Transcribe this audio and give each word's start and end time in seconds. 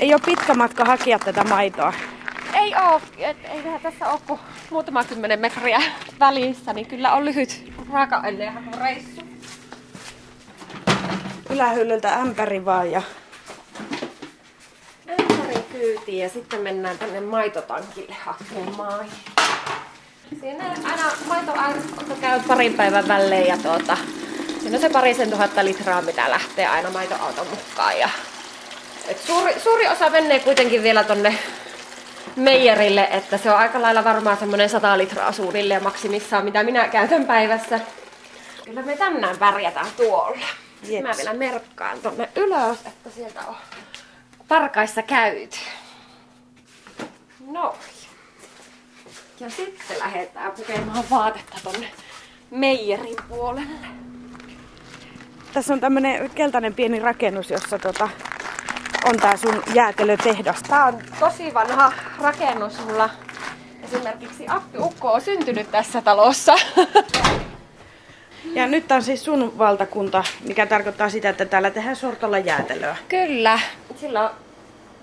Ei 0.00 0.14
ole 0.14 0.20
pitkä 0.24 0.54
matka 0.54 0.84
hakea 0.84 1.18
tätä 1.18 1.44
maitoa. 1.44 1.92
Ei 2.54 2.74
oo, 2.74 3.00
et, 3.18 3.36
eihän 3.44 3.80
tässä 3.80 4.10
ole 4.10 4.20
kuin 4.26 4.40
muutama 4.70 5.04
kymmenen 5.04 5.40
metriä 5.40 5.82
välissä, 6.20 6.72
niin 6.72 6.86
kyllä 6.86 7.12
on 7.12 7.24
lyhyt 7.24 7.72
raaka-aineenhakureissu. 7.92 9.20
Ylähyllyltä 11.50 12.14
ämpäri 12.14 12.64
vaan 12.64 12.90
ja 12.90 13.02
Ämpärin 15.20 15.64
kyytiin 15.72 16.18
ja 16.18 16.28
sitten 16.28 16.60
mennään 16.60 16.98
tänne 16.98 17.20
maitotankille 17.20 18.14
hakemaan. 18.20 19.06
Siinä 20.40 20.64
aina 20.84 21.02
maitoauto 21.28 22.16
käy 22.20 22.40
parin 22.48 22.74
päivän 22.74 23.08
välein 23.08 23.46
ja 23.46 23.58
tuota, 23.58 23.96
siinä 24.60 24.76
on 24.76 24.80
se 24.80 24.88
parisen 24.88 25.30
tuhatta 25.30 25.64
litraa, 25.64 26.02
mitä 26.02 26.30
lähtee 26.30 26.66
aina 26.66 26.90
maitoauton 26.90 27.46
mukaan. 27.46 27.98
Ja, 27.98 28.08
et 29.08 29.18
suuri, 29.18 29.60
suuri 29.60 29.88
osa 29.88 30.10
menee 30.10 30.38
kuitenkin 30.38 30.82
vielä 30.82 31.04
tonne 31.04 31.38
meijerille, 32.36 33.08
että 33.10 33.38
se 33.38 33.50
on 33.50 33.58
aika 33.58 33.82
lailla 33.82 34.04
varmaan 34.04 34.36
semmoinen 34.36 34.68
100 34.68 34.98
litraa 34.98 35.32
suunnilleen 35.32 35.82
maksimissaan, 35.82 36.44
mitä 36.44 36.62
minä 36.62 36.88
käytän 36.88 37.24
päivässä. 37.24 37.80
Kyllä 38.64 38.82
me 38.82 38.96
tänään 38.96 39.38
pärjätään 39.38 39.86
tuolla. 39.96 40.46
Jeps. 40.82 41.02
Mä 41.02 41.16
vielä 41.16 41.34
merkkaan 41.34 41.98
tonne 42.00 42.28
ylös, 42.36 42.78
että 42.86 43.10
sieltä 43.10 43.40
on 43.40 43.56
parkaissa 44.48 45.02
käyty. 45.02 45.58
No. 47.46 47.74
Ja 49.40 49.50
sitten 49.50 49.98
lähdetään 49.98 50.52
pukemaan 50.52 51.04
vaatetta 51.10 51.56
tonne 51.64 51.90
meijerin 52.50 53.16
puolelle. 53.28 53.88
Tässä 55.52 55.74
on 55.74 55.80
tämmönen 55.80 56.30
keltainen 56.30 56.74
pieni 56.74 57.00
rakennus, 57.00 57.50
jossa 57.50 57.78
tota, 57.78 58.08
on 59.04 59.16
tää 59.16 59.36
sun 59.36 59.62
jäätelötehdas. 59.74 60.62
Tää 60.62 60.84
on 60.84 60.98
tosi 61.20 61.54
vanha 61.54 61.92
rakennus. 62.22 62.86
Mulla 62.86 63.10
esimerkiksi 63.82 64.44
appiukko 64.48 65.12
on 65.12 65.20
syntynyt 65.20 65.70
tässä 65.70 66.02
talossa. 66.02 66.54
Ja 68.54 68.66
nyt 68.66 68.92
on 68.92 69.02
siis 69.02 69.24
sun 69.24 69.58
valtakunta, 69.58 70.24
mikä 70.48 70.66
tarkoittaa 70.66 71.08
sitä, 71.08 71.28
että 71.28 71.44
täällä 71.44 71.70
tehdään 71.70 71.96
sortolla 71.96 72.38
jäätelöä. 72.38 72.96
Kyllä. 73.08 73.58
Silloin 73.96 74.30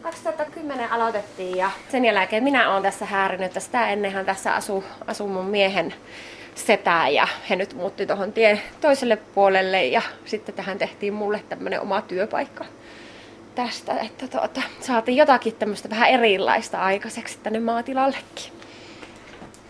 2010 0.02 0.92
aloitettiin 0.92 1.58
ja 1.58 1.72
sen 1.90 2.06
jälkeen 2.06 2.44
minä 2.44 2.72
olen 2.72 2.84
tässä 2.84 3.06
häärinyt. 3.06 3.54
Sitä 3.60 3.90
ennenhän 3.90 4.26
tässä 4.26 4.54
asuu, 4.54 4.84
asuu 5.08 5.28
mun 5.28 5.46
miehen 5.46 5.94
setää 6.56 7.10
ja 7.10 7.28
he 7.50 7.56
nyt 7.56 7.74
muutti 7.74 8.06
tuohon 8.06 8.34
tie 8.34 8.62
toiselle 8.82 9.16
puolelle 9.16 9.86
ja 9.86 10.02
sitten 10.26 10.56
tähän 10.56 10.78
tehtiin 10.78 11.14
mulle 11.14 11.44
tämmöinen 11.50 11.82
oma 11.82 12.02
työpaikka 12.02 12.66
tästä, 13.56 13.94
että 14.00 14.28
tuota, 14.28 14.62
saatiin 14.82 15.18
jotakin 15.18 15.56
tämmöistä 15.56 15.90
vähän 15.90 16.10
erilaista 16.10 16.82
aikaiseksi 16.82 17.38
tänne 17.44 17.60
maatilallekin. 17.60 18.54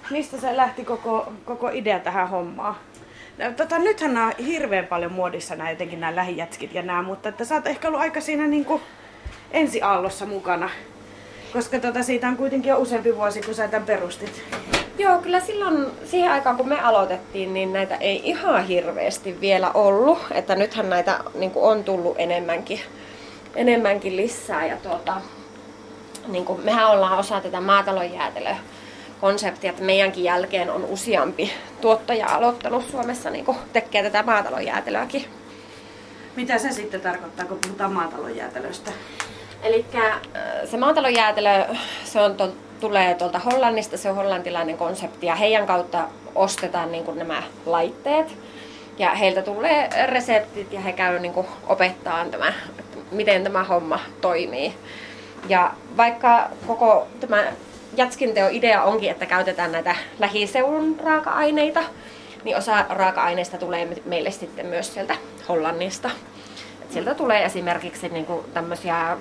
Mistä 0.10 0.38
se 0.38 0.58
lähti 0.58 0.86
koko, 0.86 1.34
koko 1.46 1.70
idea 1.70 2.00
tähän 2.00 2.30
hommaan? 2.30 2.76
No, 3.38 3.52
Tota, 3.58 3.80
nythän 3.80 4.14
nämä 4.14 4.28
on 4.28 4.46
hirveän 4.46 4.88
paljon 4.88 5.12
muodissa 5.12 5.56
nämä 5.56 5.70
jotenkin 5.70 6.00
nämä 6.00 6.16
lähijätskit 6.16 6.74
ja 6.74 6.82
nämä, 6.82 7.02
mutta 7.02 7.30
että 7.30 7.46
sä 7.46 7.56
oot 7.56 7.68
ehkä 7.68 7.88
ollut 7.88 8.02
aika 8.02 8.22
siinä 8.22 8.48
niin 8.48 8.66
kuin 8.66 8.82
ensiaallossa 9.52 10.26
mukana. 10.26 10.70
Koska 11.54 11.80
tota, 11.80 12.04
siitä 12.04 12.28
on 12.28 12.38
kuitenkin 12.38 12.70
jo 12.70 12.78
useampi 12.78 13.16
vuosi, 13.16 13.42
kun 13.42 13.56
sä 13.56 13.68
tämän 13.68 13.86
perustit. 13.86 14.44
Joo, 14.98 15.18
kyllä 15.18 15.40
silloin 15.40 15.86
siihen 16.06 16.32
aikaan 16.32 16.58
kun 16.58 16.70
me 16.70 16.80
aloitettiin, 16.80 17.54
niin 17.54 17.74
näitä 17.74 17.96
ei 17.96 18.22
ihan 18.24 18.66
hirveästi 18.66 19.42
vielä 19.42 19.72
ollut. 19.72 20.20
Että 20.32 20.56
nythän 20.56 20.90
näitä 20.90 21.20
niin 21.34 21.52
on 21.56 21.84
tullut 21.84 22.16
enemmänkin, 22.18 22.80
enemmänkin 23.56 24.18
lisää. 24.18 24.66
Ja 24.66 24.78
tuota, 24.78 25.14
niin 26.28 26.46
kuin 26.46 26.62
mehän 26.62 26.90
ollaan 26.90 27.18
osa 27.18 27.42
tätä 27.42 27.62
maatalonjäätelöä 27.62 28.58
konseptia, 29.22 29.70
että 29.70 29.84
meidänkin 29.84 30.24
jälkeen 30.24 30.70
on 30.70 30.86
useampi 30.86 31.54
tuottaja 31.82 32.28
aloittanut 32.28 32.90
Suomessa 32.92 33.30
niin 33.30 33.46
kuin 33.46 33.58
tekee 33.74 34.04
tätä 34.04 34.24
maatalonjäätelöäkin. 34.24 35.26
Mitä 36.36 36.58
se 36.58 36.72
sitten 36.72 37.02
tarkoittaa, 37.02 37.46
kun 37.46 37.60
puhutaan 37.64 37.94
maatalonjäätelöstä? 37.94 38.92
Eli 39.64 39.86
se 40.66 40.78
maatalonjäätelö, 40.78 41.66
se 42.04 42.22
on 42.22 42.36
tuol, 42.36 42.50
tulee 42.80 43.16
tuolta 43.16 43.40
Hollannista, 43.40 43.98
se 43.98 44.10
on 44.10 44.16
hollantilainen 44.16 44.78
konsepti 44.78 45.26
ja 45.26 45.36
heidän 45.36 45.68
kautta 45.68 46.08
ostetaan 46.36 46.92
niin 46.92 47.04
kuin 47.04 47.18
nämä 47.18 47.44
laitteet. 47.66 48.38
Ja 48.98 49.16
heiltä 49.16 49.42
tulee 49.42 49.90
reseptit 50.06 50.74
ja 50.74 50.80
he 50.80 50.94
käy 50.94 51.20
niin 51.20 51.34
kuin 51.34 51.48
opettaa 51.68 52.26
tämä, 52.26 52.54
miten 53.12 53.44
tämä 53.44 53.64
homma 53.64 54.00
toimii. 54.22 54.74
Ja 55.50 55.72
vaikka 55.98 56.50
koko 56.68 57.08
tämä 57.20 57.44
jätskinteo 57.98 58.48
idea 58.52 58.84
onkin, 58.84 59.12
että 59.12 59.26
käytetään 59.26 59.72
näitä 59.72 59.96
lähiseudun 60.20 61.00
raaka-aineita, 61.04 61.84
niin 62.44 62.58
osa 62.58 62.86
raaka-aineista 62.90 63.58
tulee 63.58 63.98
meille 64.06 64.32
sitten 64.32 64.66
myös 64.66 64.94
sieltä 64.94 65.16
Hollannista. 65.50 66.12
Et 66.82 66.92
sieltä 66.92 67.14
tulee 67.14 67.46
esimerkiksi 67.46 68.10
niin 68.10 68.26
kuin 68.26 68.46
tämmöisiä, 68.54 69.18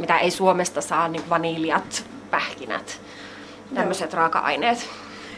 mitä 0.00 0.18
ei 0.18 0.30
Suomesta 0.30 0.80
saa, 0.80 1.08
niin 1.08 1.30
vaniljat, 1.30 2.04
pähkinät, 2.30 3.00
tämmöiset 3.74 4.14
raaka-aineet. 4.14 4.88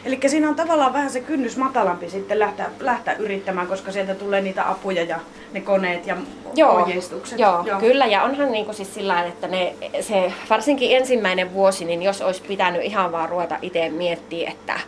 Eli 0.05 0.19
siinä 0.27 0.49
on 0.49 0.55
tavallaan 0.55 0.93
vähän 0.93 1.09
se 1.09 1.21
kynnys 1.21 1.57
matalampi 1.57 2.09
sitten 2.09 2.39
lähteä, 2.39 2.69
lähteä 2.79 3.13
yrittämään, 3.13 3.67
koska 3.67 3.91
sieltä 3.91 4.15
tulee 4.15 4.41
niitä 4.41 4.69
apuja 4.69 5.03
ja 5.03 5.19
ne 5.51 5.61
koneet 5.61 6.07
ja 6.07 6.17
Joo, 6.55 6.71
ohjeistukset. 6.71 7.39
joo, 7.39 7.63
joo, 7.65 7.79
kyllä. 7.79 8.05
Ja 8.05 8.23
onhan 8.23 8.51
niinku 8.51 8.73
siis 8.73 8.93
sillä 8.93 9.23
että 9.23 9.47
ne, 9.47 9.73
se, 10.01 10.33
varsinkin 10.49 10.97
ensimmäinen 10.97 11.53
vuosi, 11.53 11.85
niin 11.85 12.03
jos 12.03 12.21
olisi 12.21 12.41
pitänyt 12.47 12.81
ihan 12.81 13.11
vaan 13.11 13.29
ruveta 13.29 13.57
itse 13.61 13.89
miettiä, 13.89 14.49
että 14.49 14.79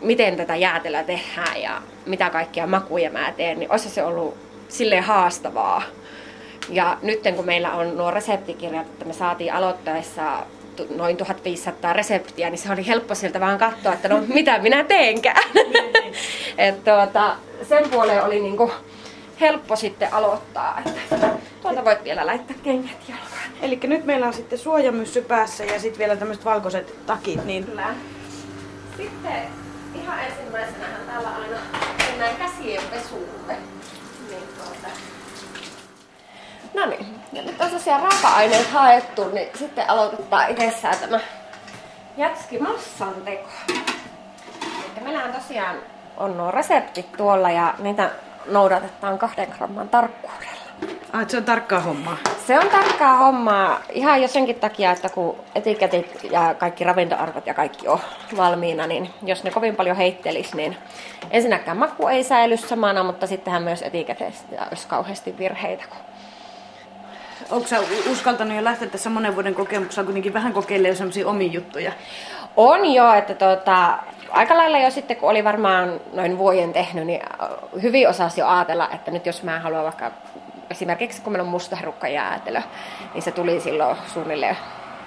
miten 0.00 0.36
tätä 0.36 0.56
jäätelöä 0.56 1.04
tehdään 1.04 1.62
ja 1.62 1.82
mitä 2.06 2.30
kaikkia 2.30 2.66
makuja 2.66 3.10
mä 3.10 3.32
teen, 3.36 3.58
niin 3.58 3.72
olisi 3.72 3.90
se 3.90 4.04
ollut 4.04 4.36
silleen 4.68 5.02
haastavaa. 5.02 5.82
Ja 6.68 6.98
nyt 7.02 7.20
kun 7.36 7.46
meillä 7.46 7.72
on 7.72 7.96
nuo 7.96 8.10
reseptikirjat, 8.10 8.86
että 8.86 9.04
me 9.04 9.12
saatiin 9.12 9.52
aloittaessa 9.52 10.22
noin 10.96 11.16
1500 11.16 11.92
reseptiä, 11.92 12.50
niin 12.50 12.58
se 12.58 12.72
oli 12.72 12.86
helppo 12.86 13.14
sieltä 13.14 13.40
vaan 13.40 13.58
katsoa, 13.58 13.92
että 13.92 14.08
no 14.08 14.22
mitä 14.28 14.58
minä 14.58 14.84
teenkään. 14.84 15.50
Et 16.58 16.84
tuota, 16.84 17.36
sen 17.68 17.90
puoleen 17.90 18.24
oli 18.24 18.40
niinku 18.40 18.72
helppo 19.40 19.76
sitten 19.76 20.14
aloittaa. 20.14 20.82
Että 20.86 21.28
tuolta 21.62 21.84
voit 21.84 22.04
vielä 22.04 22.26
laittaa 22.26 22.56
kengät 22.62 23.08
jalkaan. 23.08 23.52
Eli 23.62 23.80
nyt 23.82 24.04
meillä 24.04 24.26
on 24.26 24.34
sitten 24.34 24.58
suojamyssy 24.58 25.22
päässä 25.22 25.64
ja 25.64 25.80
sitten 25.80 25.98
vielä 25.98 26.16
tämmöiset 26.16 26.44
valkoiset 26.44 27.06
takit. 27.06 27.44
Niin 27.44 27.64
Kyllä. 27.64 27.94
Sitten 28.96 29.42
ihan 29.94 30.18
ensimmäisenähän 30.24 31.06
täällä 31.06 31.28
aina 31.28 31.56
mennään 32.08 32.36
käsien 32.36 32.82
pesulle. 32.90 33.56
Niin 34.28 34.48
tuota. 34.56 34.88
No 36.74 36.86
niin, 36.86 37.20
ja 37.32 37.42
nyt 37.42 37.60
on 37.60 37.70
tosiaan 37.70 38.02
raaka-aineet 38.02 38.70
haettu, 38.70 39.28
niin 39.28 39.48
sitten 39.54 39.90
aloitetaan 39.90 40.50
itsessään 40.50 40.98
tämä 40.98 41.20
jätskimassan 42.16 43.14
teko. 43.24 43.48
Eli 44.96 45.04
meillä 45.04 45.24
on 45.24 45.32
tosiaan 45.32 45.76
on 46.16 46.36
nuo 46.38 46.50
reseptit 46.50 47.12
tuolla 47.12 47.50
ja 47.50 47.74
niitä 47.78 48.10
noudatetaan 48.46 49.18
kahden 49.18 49.48
gramman 49.56 49.88
tarkkuudella. 49.88 50.52
ah, 51.12 51.28
se 51.28 51.36
on 51.36 51.44
tarkkaa 51.44 51.80
hommaa. 51.80 52.16
Se 52.46 52.58
on 52.58 52.68
tarkkaa 52.68 53.16
hommaa 53.16 53.80
ihan 53.92 54.22
jo 54.22 54.28
senkin 54.28 54.60
takia, 54.60 54.92
että 54.92 55.08
kun 55.08 55.36
etiketit 55.54 56.24
ja 56.30 56.54
kaikki 56.58 56.84
ravintoarvot 56.84 57.46
ja 57.46 57.54
kaikki 57.54 57.88
on 57.88 58.00
valmiina, 58.36 58.86
niin 58.86 59.10
jos 59.22 59.44
ne 59.44 59.50
kovin 59.50 59.76
paljon 59.76 59.96
heittelis, 59.96 60.54
niin 60.54 60.76
ensinnäkään 61.30 61.76
maku 61.76 62.06
ei 62.06 62.24
säily 62.24 62.56
samana, 62.56 63.04
mutta 63.04 63.26
sittenhän 63.26 63.62
myös 63.62 63.82
etiketeistä 63.82 64.66
olisi 64.70 64.86
kauheasti 64.86 65.38
virheitä. 65.38 65.84
Kun 65.88 65.98
Onko 67.50 67.68
sä 67.68 67.80
uskaltanut 68.12 68.56
jo 68.56 68.64
lähteä 68.64 68.88
tässä 68.88 69.10
monen 69.10 69.34
vuoden 69.34 69.54
kokemuksella 69.54 70.04
kuitenkin 70.04 70.34
vähän 70.34 70.52
kokeilemaan 70.52 70.96
sellaisia 70.96 71.28
omia 71.28 71.52
juttuja? 71.52 71.92
On 72.56 72.92
jo, 72.94 73.12
että 73.12 73.34
tota, 73.34 73.98
aika 74.30 74.56
lailla 74.56 74.78
jo 74.78 74.90
sitten, 74.90 75.16
kun 75.16 75.30
oli 75.30 75.44
varmaan 75.44 76.00
noin 76.12 76.38
vuoden 76.38 76.72
tehnyt, 76.72 77.06
niin 77.06 77.20
hyvin 77.82 78.08
osasi 78.08 78.40
jo 78.40 78.48
ajatella, 78.48 78.88
että 78.94 79.10
nyt 79.10 79.26
jos 79.26 79.42
mä 79.42 79.60
haluan 79.60 79.84
vaikka 79.84 80.10
esimerkiksi 80.70 81.22
kun 81.22 81.32
meillä 81.32 81.44
on 81.44 81.50
mustaherukka 81.50 82.08
jäätelö, 82.08 82.62
niin 83.14 83.22
se 83.22 83.30
tuli 83.30 83.60
silloin 83.60 83.96
suunnilleen 84.14 84.56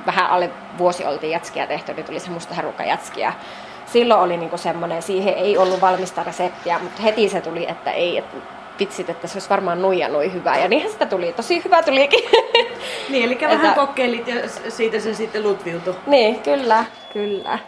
vähän 0.05 0.29
alle 0.29 0.49
vuosi 0.77 1.05
oltiin 1.05 1.31
jätskiä 1.31 1.67
tehty, 1.67 1.93
niin 1.93 2.05
tuli 2.05 2.19
se 2.19 2.29
mustaherukka 2.29 2.83
jätski 2.83 3.21
ja 3.21 3.33
silloin 3.85 4.21
oli 4.21 4.37
niinku 4.37 4.57
semmoinen, 4.57 5.01
siihen 5.01 5.33
ei 5.33 5.57
ollut 5.57 5.81
valmista 5.81 6.23
reseptiä, 6.23 6.79
mutta 6.79 7.01
heti 7.01 7.29
se 7.29 7.41
tuli, 7.41 7.69
että 7.69 7.91
ei, 7.91 8.17
että 8.17 8.37
vitsit, 8.80 9.10
että 9.10 9.27
se 9.27 9.36
olisi 9.36 9.50
varmaan 9.50 9.81
nuija 9.81 10.07
nui 10.10 10.33
hyvä. 10.33 10.57
Ja 10.57 10.68
niinhän 10.68 10.92
sitä 10.92 11.06
tuli, 11.06 11.33
tosi 11.33 11.62
hyvä 11.66 11.83
tulikin. 11.83 12.24
Niin, 13.10 13.25
eli 13.25 13.38
vähän 13.42 13.66
Että- 13.66 13.75
kokeilit 13.88 14.27
ja 14.27 14.36
siitä 14.69 15.00
se 15.00 15.13
sitten 15.13 15.44
lutviutui. 15.44 15.95
Niin, 16.07 16.39
kyllä, 16.39 16.86
kyllä. 17.13 17.60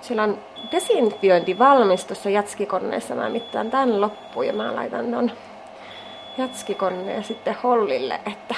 Sillä 0.00 0.22
on 0.22 0.38
desinfiointi 0.72 1.58
valmis 1.58 2.04
tuossa 2.04 2.30
jatskikoneessa. 2.30 3.14
Mä 3.14 3.28
mittaan 3.28 3.70
tän 3.70 4.00
loppuun 4.00 4.46
ja 4.46 4.52
mä 4.52 4.74
laitan 4.74 5.06
ton 5.10 5.30
jatskikoneen 6.38 7.24
sitten 7.24 7.56
hollille, 7.62 8.20
että 8.32 8.54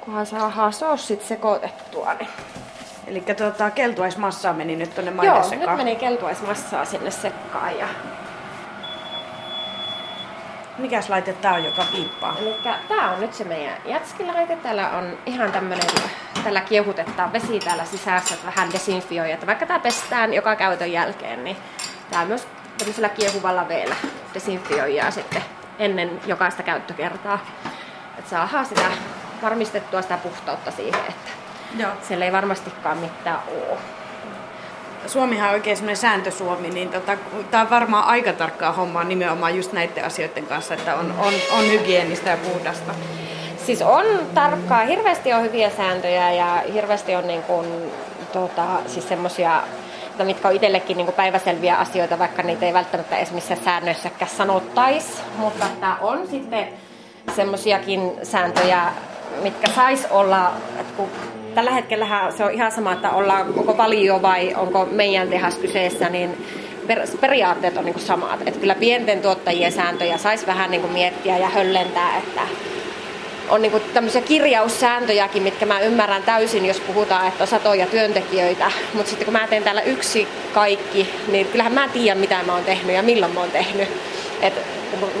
kunhan 0.00 0.26
saadaan 0.26 0.72
soossit 0.72 1.22
sekoitettua. 1.22 2.14
Niin. 2.14 2.28
Eli 3.06 3.20
tuota, 3.36 3.70
keltuaismassaa 3.70 4.52
meni 4.52 4.76
nyt 4.76 4.94
tonne 4.94 5.10
Joo, 5.10 5.16
maidon 5.16 5.36
nyt 5.36 5.44
sekaan. 5.60 5.76
meni 5.76 5.96
keltuaismassaa 5.96 6.84
sinne 6.84 7.10
sekkaan. 7.10 7.78
Ja... 7.78 7.86
Mikäs 10.78 11.08
laite 11.08 11.32
tää 11.32 11.54
on, 11.54 11.64
joka 11.64 11.86
piippaa? 11.92 12.36
Eli 12.38 12.54
tää 12.88 13.10
on 13.12 13.20
nyt 13.20 13.34
se 13.34 13.44
meidän 13.44 13.76
jätskilaite. 13.84 14.56
Täällä 14.56 14.90
on 14.90 15.18
ihan 15.26 15.52
tämmönen, 15.52 15.86
tällä 16.44 16.60
kiekutetaan 16.60 17.32
vesi 17.32 17.60
täällä 17.60 17.84
sisässä, 17.84 18.34
että 18.34 18.46
vähän 18.46 18.72
desinfioi. 18.72 19.32
Että 19.32 19.46
vaikka 19.46 19.66
tää 19.66 19.78
pestään 19.78 20.34
joka 20.34 20.56
käytön 20.56 20.92
jälkeen, 20.92 21.44
niin 21.44 21.56
tää 22.10 22.24
myös 22.24 22.48
tämmöisellä 22.78 23.08
kiehuvalla 23.08 23.68
veellä 23.68 23.96
desinfioijaa 24.34 25.10
sitten 25.10 25.42
ennen 25.78 26.20
jokaista 26.26 26.62
käyttökertaa. 26.62 27.38
Että 28.18 28.30
saadaan 28.30 28.66
sitä 28.66 28.90
varmistettua 29.42 30.02
sitä 30.02 30.16
puhtautta 30.16 30.70
siihen, 30.70 31.00
että 31.08 31.30
Joo. 31.78 31.90
siellä 32.02 32.24
ei 32.24 32.32
varmastikaan 32.32 32.98
mitään 32.98 33.38
oo. 33.48 33.78
Suomihan 35.06 35.48
on 35.48 35.54
oikein 35.54 35.76
semmoinen 35.76 35.96
sääntösuomi, 35.96 36.70
niin 36.70 36.88
tota, 36.88 37.16
tämä 37.50 37.62
on 37.62 37.70
varmaan 37.70 38.04
aika 38.04 38.32
tarkkaa 38.32 38.72
hommaa 38.72 39.04
nimenomaan 39.04 39.56
just 39.56 39.72
näiden 39.72 40.04
asioiden 40.04 40.46
kanssa, 40.46 40.74
että 40.74 40.94
on, 40.94 41.14
on, 41.18 41.34
on 41.58 41.70
hygienistä 41.70 42.30
ja 42.30 42.36
puhdasta. 42.36 42.94
Siis 43.66 43.82
on 43.82 44.04
tarkkaa, 44.34 44.84
hirveästi 44.84 45.32
on 45.32 45.42
hyviä 45.42 45.70
sääntöjä 45.70 46.32
ja 46.32 46.62
hirveästi 46.72 47.14
on 47.14 47.26
niin 47.26 47.42
kuin, 47.42 47.66
tota, 48.32 48.64
siis 48.86 49.08
semmosia, 49.08 49.62
että 50.06 50.24
mitkä 50.24 50.48
on 50.48 50.54
itsellekin 50.54 50.96
niin 50.96 51.12
päiväselviä 51.12 51.76
asioita, 51.76 52.18
vaikka 52.18 52.42
niitä 52.42 52.66
ei 52.66 52.72
välttämättä 52.72 53.16
edes 53.16 53.32
missään 53.32 53.60
säännöissäkään 53.64 54.30
sanottaisi. 54.30 55.22
Mutta 55.36 55.66
että 55.66 55.96
on 56.00 56.28
sitten 56.28 56.68
semmoisiakin 57.36 58.12
sääntöjä, 58.22 58.82
mitkä 59.42 59.70
sais 59.70 60.06
olla, 60.10 60.52
että 60.80 60.92
kun 60.96 61.08
tällä 61.54 61.70
hetkellä 61.70 62.06
se 62.36 62.44
on 62.44 62.50
ihan 62.50 62.72
sama, 62.72 62.92
että 62.92 63.10
ollaan 63.10 63.46
onko 63.56 63.76
valio 63.76 64.22
vai 64.22 64.54
onko 64.54 64.88
meidän 64.90 65.28
tehas 65.28 65.58
kyseessä, 65.58 66.08
niin 66.08 66.46
per, 66.86 67.06
periaatteet 67.20 67.76
on 67.76 67.84
niin 67.84 67.94
kuin 67.94 68.04
samat. 68.04 68.40
Että 68.46 68.60
kyllä 68.60 68.74
pienten 68.74 69.22
tuottajien 69.22 69.72
sääntöjä 69.72 70.18
saisi 70.18 70.46
vähän 70.46 70.70
niin 70.70 70.80
kuin 70.80 70.92
miettiä 70.92 71.38
ja 71.38 71.48
höllentää, 71.48 72.18
että 72.18 72.40
on 73.52 73.62
niinku 73.62 73.80
tämmöisiä 73.80 74.20
kirjaussääntöjäkin, 74.20 75.42
mitkä 75.42 75.66
mä 75.66 75.80
ymmärrän 75.80 76.22
täysin, 76.22 76.66
jos 76.66 76.80
puhutaan, 76.80 77.28
että 77.28 77.44
on 77.44 77.48
satoja 77.48 77.86
työntekijöitä. 77.86 78.72
Mutta 78.94 79.10
sitten 79.10 79.24
kun 79.24 79.32
mä 79.32 79.46
teen 79.46 79.62
täällä 79.62 79.82
yksi 79.82 80.28
kaikki, 80.54 81.14
niin 81.28 81.46
kyllähän 81.46 81.72
mä 81.72 81.88
tiedän, 81.88 82.18
mitä 82.18 82.42
mä 82.42 82.54
oon 82.54 82.64
tehnyt 82.64 82.96
ja 82.96 83.02
milloin 83.02 83.32
mä 83.32 83.40
oon 83.40 83.50
tehnyt. 83.50 83.88
Et 84.40 84.54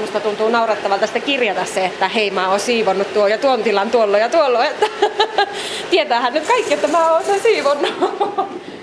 musta 0.00 0.20
tuntuu 0.20 0.48
naurattavalta 0.48 1.06
sitä 1.06 1.20
kirjata 1.20 1.64
se, 1.64 1.84
että 1.84 2.08
hei 2.08 2.30
mä 2.30 2.48
oon 2.48 2.60
siivonnut 2.60 3.14
tuo 3.14 3.26
ja 3.26 3.38
tuon 3.38 3.62
tilan 3.62 3.90
tuolla 3.90 4.18
ja 4.18 4.28
tuolla. 4.28 4.64
Että 4.72 4.86
tietäähän 5.90 6.32
nyt 6.32 6.46
kaikki, 6.46 6.74
että 6.74 6.88
mä 6.88 7.12
oon 7.12 7.24
sen 7.24 7.40
siivonnut. 7.40 7.92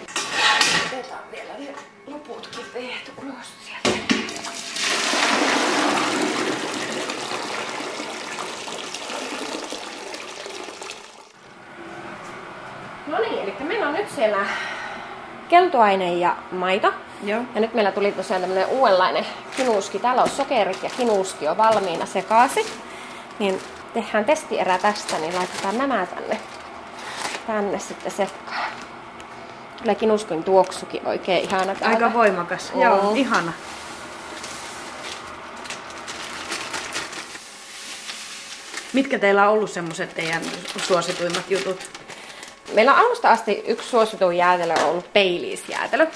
No 13.09 13.19
niin, 13.19 13.39
eli 13.39 13.55
meillä 13.59 13.87
on 13.87 13.93
nyt 13.93 14.09
siellä 14.15 14.37
keltuaine 15.49 16.13
ja 16.13 16.35
maito. 16.51 16.93
Joo. 17.23 17.41
Ja 17.55 17.61
nyt 17.61 17.73
meillä 17.73 17.91
tuli 17.91 18.11
tosiaan 18.11 18.41
tämmönen 18.41 18.67
uudenlainen 18.67 19.25
kinuski. 19.57 19.99
Täällä 19.99 20.21
on 20.21 20.29
sokerit 20.29 20.83
ja 20.83 20.89
kinuski 20.97 21.45
jo 21.45 21.57
valmiina 21.57 22.05
sekaisin. 22.05 22.65
Niin 23.39 23.61
tehdään 23.93 24.25
testierä 24.25 24.77
tästä, 24.77 25.17
niin 25.17 25.35
laitetaan 25.35 25.77
nämä 25.77 26.05
tänne, 26.05 26.39
tänne 27.47 27.79
sitten 27.79 28.11
sekkaan. 28.11 28.71
Tulee 29.77 29.95
kinuskin 29.95 30.43
tuoksukin 30.43 31.07
oikein 31.07 31.43
ihana 31.43 31.65
täältä. 31.65 31.87
Aika 31.87 32.13
voimakas. 32.13 32.71
Oo. 32.73 32.83
Joo, 32.83 33.13
ihana. 33.15 33.53
Mitkä 38.93 39.19
teillä 39.19 39.47
on 39.49 39.53
ollut 39.53 39.69
semmoiset 39.69 40.15
teidän 40.15 40.41
suosituimmat 40.77 41.51
jutut? 41.51 41.89
Meillä 42.73 42.93
on 42.93 42.99
alusta 42.99 43.29
asti 43.29 43.63
yksi 43.67 43.89
suosituin 43.89 44.37
jäätelö 44.37 44.73
on 44.73 44.89
ollut 44.89 45.13
Baileys-jäätelö. 45.13 46.07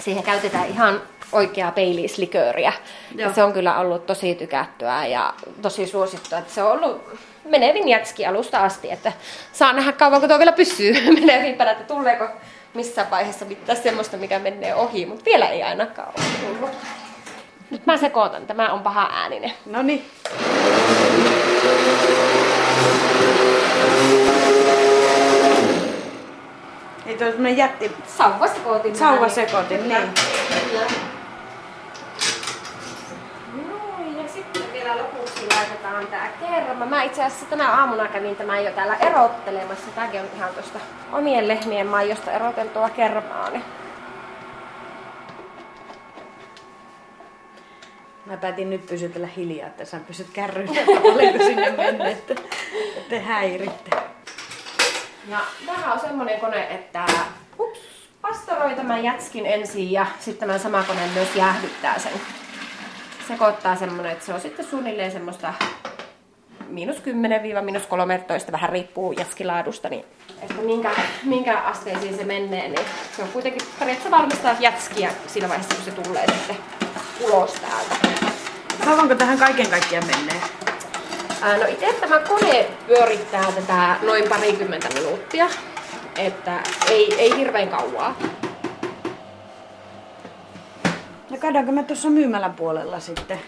Siihen 0.00 0.22
käytetään 0.22 0.68
ihan 0.68 1.02
oikeaa 1.32 1.72
Baileys-likööriä. 1.72 2.72
Joo. 3.14 3.28
Ja 3.28 3.34
se 3.34 3.42
on 3.42 3.52
kyllä 3.52 3.78
ollut 3.78 4.06
tosi 4.06 4.34
tykättyä 4.34 5.06
ja 5.06 5.34
tosi 5.62 5.86
suosittua. 5.86 6.38
Että 6.38 6.54
se 6.54 6.62
on 6.62 6.72
ollut 6.72 7.18
menevin 7.44 7.88
jätski 7.88 8.26
alusta 8.26 8.58
asti, 8.58 8.90
että 8.90 9.12
saa 9.52 9.72
nähdä 9.72 9.92
kauanko 9.92 10.28
tuo 10.28 10.38
vielä 10.38 10.52
pysyy 10.52 10.92
menevimpänä, 11.20 11.70
että 11.70 11.84
tuleeko 11.84 12.28
missään 12.74 13.10
vaiheessa 13.10 13.44
mitään 13.44 13.78
semmoista, 13.78 14.16
mikä 14.16 14.38
menee 14.38 14.74
ohi, 14.74 15.06
mutta 15.06 15.24
vielä 15.24 15.48
ei 15.48 15.62
ainakaan 15.62 16.08
ole 16.08 16.26
tullut. 16.46 16.70
Nyt 17.70 17.86
mä 17.86 17.96
sekoitan, 17.96 18.46
tämä 18.46 18.72
on 18.72 18.82
paha 18.82 19.08
ääninen. 19.12 19.52
No 19.66 19.82
niin. 19.82 20.04
Ei 27.06 27.18
tuo 27.18 27.26
semmonen 27.44 27.56
jätti 27.56 27.92
Sauvasekoitin. 28.06 28.96
sauvasekoitin, 28.96 29.88
niin. 29.88 30.08
Kyllä. 30.70 30.86
Noin, 33.68 34.16
ja 34.16 34.28
sitten 34.28 34.62
vielä 34.72 34.96
lopuksi 34.96 35.46
laitetaan 35.56 36.06
tää 36.06 36.28
kerma. 36.40 36.86
Mä 36.86 37.02
itse 37.02 37.24
asiassa 37.24 37.46
tänä 37.46 37.70
aamuna 37.70 38.08
kävin 38.08 38.36
tämän 38.36 38.64
jo 38.64 38.70
täällä 38.70 38.96
erottelemassa. 38.96 39.90
Tääkin 39.94 40.20
on 40.20 40.26
ihan 40.36 40.54
tuosta 40.54 40.78
omien 41.12 41.48
lehmien 41.48 41.86
maijosta 41.86 42.32
eroteltua 42.32 42.90
kermaa. 42.90 43.50
Niin 43.50 43.64
Mä 48.26 48.36
päätin 48.36 48.70
nyt 48.70 48.86
pysytellä 48.86 49.26
hiljaa, 49.26 49.66
että 49.68 49.84
sä 49.84 50.00
pysyt 50.06 50.26
kärryillä, 50.32 50.80
paljonko 51.02 51.44
sinne 51.44 51.70
mennä, 51.70 52.08
että, 52.08 52.34
että 52.96 53.08
te 53.08 53.20
häiritte. 53.20 54.13
Ja 55.28 55.38
tämä 55.66 55.92
on 55.92 56.00
semmonen 56.00 56.40
kone, 56.40 56.62
että 56.62 57.06
ups, 57.58 57.80
pastoroi 58.20 58.74
tämän 58.74 59.04
jätskin 59.04 59.46
ensin 59.46 59.92
ja 59.92 60.06
sitten 60.20 60.48
tämä 60.48 60.58
sama 60.58 60.82
kone 60.82 61.00
myös 61.14 61.36
jäähdyttää 61.36 61.98
sen. 61.98 62.12
Sekoittaa 63.28 63.76
semmonen, 63.76 64.12
että 64.12 64.26
se 64.26 64.34
on 64.34 64.40
sitten 64.40 64.66
suunnilleen 64.66 65.12
semmoista 65.12 65.54
miinus 66.68 66.96
10-miinus 66.96 67.86
13, 67.86 68.52
vähän 68.52 68.70
riippuu 68.70 69.12
jätskilaadusta, 69.12 69.88
niin 69.88 70.04
että 70.42 70.54
minkä, 70.54 70.90
minkä 71.22 71.58
asteisiin 71.58 72.16
se 72.16 72.24
menee, 72.24 72.68
niin 72.68 72.86
se 73.16 73.22
on 73.22 73.28
kuitenkin 73.28 73.62
periaatteessa 73.78 74.18
valmistaa 74.18 74.56
jätskiä 74.60 75.10
siinä 75.26 75.48
vaiheessa, 75.48 75.74
kun 75.74 75.84
se 75.84 75.90
tulee 75.90 76.26
sitten 76.26 76.56
ulos 77.20 77.52
täältä. 77.52 77.94
Kauanko 78.84 79.14
tähän 79.14 79.38
kaiken 79.38 79.70
kaikkiaan 79.70 80.06
menee? 80.06 80.53
Ää, 81.44 81.58
No 81.58 81.66
itse 81.66 81.92
tämä 82.00 82.18
kone 82.18 82.66
pyörittää 82.86 83.52
tätä 83.52 83.96
noin 84.02 84.28
parikymmentä 84.28 84.88
minuuttia, 84.94 85.46
että 86.18 86.60
ei, 86.90 87.14
ei 87.18 87.36
hirveän 87.36 87.68
kauaa. 87.68 88.14
No 91.30 91.36
käydäänkö 91.40 91.72
me 91.72 91.82
tuossa 91.82 92.10
myymälän 92.10 92.52
puolella 92.54 93.00
sitten? 93.00 93.40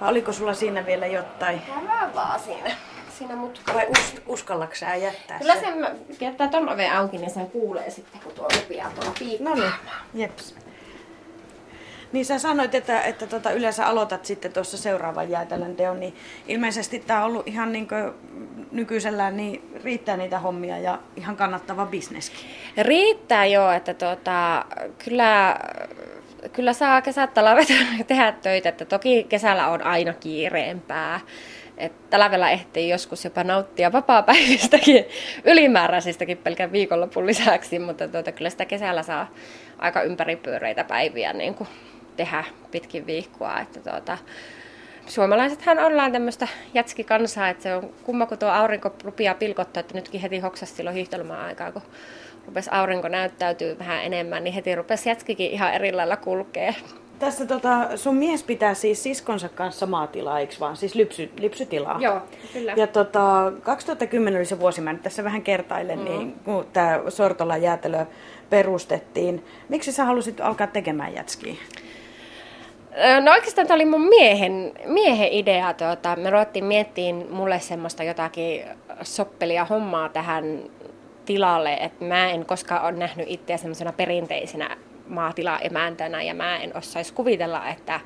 Vai 0.00 0.10
oliko 0.10 0.32
sulla 0.32 0.54
siinä 0.54 0.86
vielä 0.86 1.06
jotain? 1.06 1.62
Käydään 1.74 2.14
vaan 2.14 2.40
siinä, 2.40 2.70
siinä 3.18 3.36
mutkalla. 3.36 3.80
Vai 3.80 3.88
us, 3.98 4.14
uskallako 4.26 4.74
sä 4.74 4.94
jättää 4.96 5.38
Kyllä 5.38 5.52
sen? 5.54 5.62
sen 5.64 5.78
mä- 5.78 5.90
jättää 6.20 6.48
ton 6.48 6.68
oven 6.68 6.92
auki, 6.92 7.18
niin 7.18 7.30
sen 7.30 7.50
kuulee 7.50 7.90
sitten, 7.90 8.20
kun 8.20 8.32
tuo 8.32 8.48
rupeaa 8.54 8.90
tuolla 8.94 9.12
piikkaamaan. 9.18 9.58
No 9.60 9.64
niin, 9.64 10.22
jeps. 10.22 10.54
Niin 12.12 12.24
sä 12.24 12.38
sanoit, 12.38 12.74
että, 12.74 13.02
että 13.02 13.26
tota, 13.26 13.50
yleensä 13.50 13.86
aloitat 13.86 14.24
sitten 14.24 14.52
tuossa 14.52 14.78
seuraavan 14.78 15.30
jäätelön 15.30 15.76
teon, 15.76 16.00
niin 16.00 16.14
ilmeisesti 16.48 16.98
tämä 16.98 17.20
on 17.20 17.26
ollut 17.26 17.48
ihan 17.48 17.72
niin 17.72 17.88
nykyisellään, 18.72 19.36
niin 19.36 19.62
riittää 19.84 20.16
niitä 20.16 20.38
hommia 20.38 20.78
ja 20.78 20.98
ihan 21.16 21.36
kannattava 21.36 21.86
bisneskin. 21.86 22.38
Riittää 22.78 23.46
jo, 23.46 23.70
että 23.70 23.94
tota, 23.94 24.64
kyllä, 25.04 25.56
kyllä 26.52 26.72
saa 26.72 27.02
talvet 27.34 27.68
tehdä 28.06 28.32
töitä, 28.32 28.68
että 28.68 28.84
toki 28.84 29.26
kesällä 29.28 29.68
on 29.68 29.82
aina 29.82 30.12
kiireempää. 30.12 31.20
Talvella 32.10 32.50
ehtii 32.50 32.88
joskus 32.88 33.24
jopa 33.24 33.44
nauttia 33.44 33.92
vapaa-päivistäkin, 33.92 35.04
ylimääräisistäkin 35.44 36.38
pelkän 36.38 36.72
viikonlopun 36.72 37.26
lisäksi, 37.26 37.78
mutta 37.78 38.08
tuota, 38.08 38.32
kyllä 38.32 38.50
sitä 38.50 38.64
kesällä 38.64 39.02
saa 39.02 39.30
aika 39.78 40.02
ympäripyöreitä 40.02 40.84
päiviä 40.84 41.32
niin 41.32 41.54
kuin 41.54 41.68
tehdä 42.18 42.44
pitkin 42.70 43.06
viikkoa. 43.06 43.60
Että 43.60 43.90
tuota, 43.90 44.18
suomalaisethan 45.06 45.78
ollaan 45.78 46.12
tämmöistä 46.12 46.48
jätskikansaa, 46.74 47.48
että 47.48 47.62
se 47.62 47.74
on 47.74 47.90
kumma, 48.04 48.26
kun 48.26 48.38
tuo 48.38 48.48
aurinko 48.48 48.94
rupeaa 49.04 49.34
pilkottaa, 49.34 49.80
että 49.80 49.94
nytkin 49.94 50.20
heti 50.20 50.38
hoksasi 50.38 50.74
silloin 50.74 50.96
hiihtelmään 50.96 51.44
aikaa, 51.44 51.72
kun 51.72 51.82
rupesi 52.46 52.70
aurinko 52.72 53.08
näyttäytyy 53.08 53.78
vähän 53.78 54.04
enemmän, 54.04 54.44
niin 54.44 54.54
heti 54.54 54.74
rupesi 54.74 55.08
jätskikin 55.08 55.50
ihan 55.50 55.74
eri 55.74 55.92
lailla 55.92 56.16
kulkee. 56.16 56.74
Tässä 57.18 57.46
tota, 57.46 57.96
sun 57.96 58.16
mies 58.16 58.42
pitää 58.42 58.74
siis 58.74 59.02
siskonsa 59.02 59.48
kanssa 59.48 59.86
maatilaa, 59.86 60.40
eikö 60.40 60.54
vaan? 60.60 60.76
Siis 60.76 60.94
lypsy, 60.94 61.30
lypsytilaa. 61.40 62.00
Joo, 62.00 62.20
kyllä. 62.52 62.74
Ja 62.76 62.86
tota, 62.86 63.52
2010 63.62 64.38
oli 64.38 64.44
se 64.46 64.60
vuosi, 64.60 64.80
mä 64.80 64.92
nyt 64.92 65.02
tässä 65.02 65.24
vähän 65.24 65.42
kertailen, 65.42 65.98
mm. 65.98 66.04
niin 66.04 66.34
kun 66.44 66.66
tämä 66.72 67.00
Sortolan 67.08 67.62
jäätelö 67.62 68.06
perustettiin. 68.50 69.44
Miksi 69.68 69.92
sä 69.92 70.04
halusit 70.04 70.40
alkaa 70.40 70.66
tekemään 70.66 71.14
jätskiä? 71.14 71.54
No 73.20 73.32
oikeastaan 73.32 73.66
tämä 73.66 73.74
oli 73.74 73.84
mun 73.84 74.08
miehen, 74.08 74.72
miehen 74.84 75.32
idea. 75.32 75.74
Tuota, 75.74 76.16
me 76.16 76.30
ruvettiin 76.30 76.64
miettiin 76.64 77.26
mulle 77.30 77.60
semmoista 77.60 78.02
jotakin 78.02 78.64
soppelia 79.02 79.64
hommaa 79.64 80.08
tähän 80.08 80.62
tilalle, 81.24 81.74
että 81.74 82.04
mä 82.04 82.30
en 82.30 82.46
koskaan 82.46 82.82
ole 82.82 82.92
nähnyt 82.92 83.26
itseä 83.28 83.56
semmoisena 83.56 83.92
perinteisenä 83.92 84.76
maatilaemäntänä 85.08 86.22
ja 86.22 86.34
mä 86.34 86.56
en 86.56 86.76
osaisi 86.76 87.12
kuvitella, 87.12 87.68
että 87.68 88.00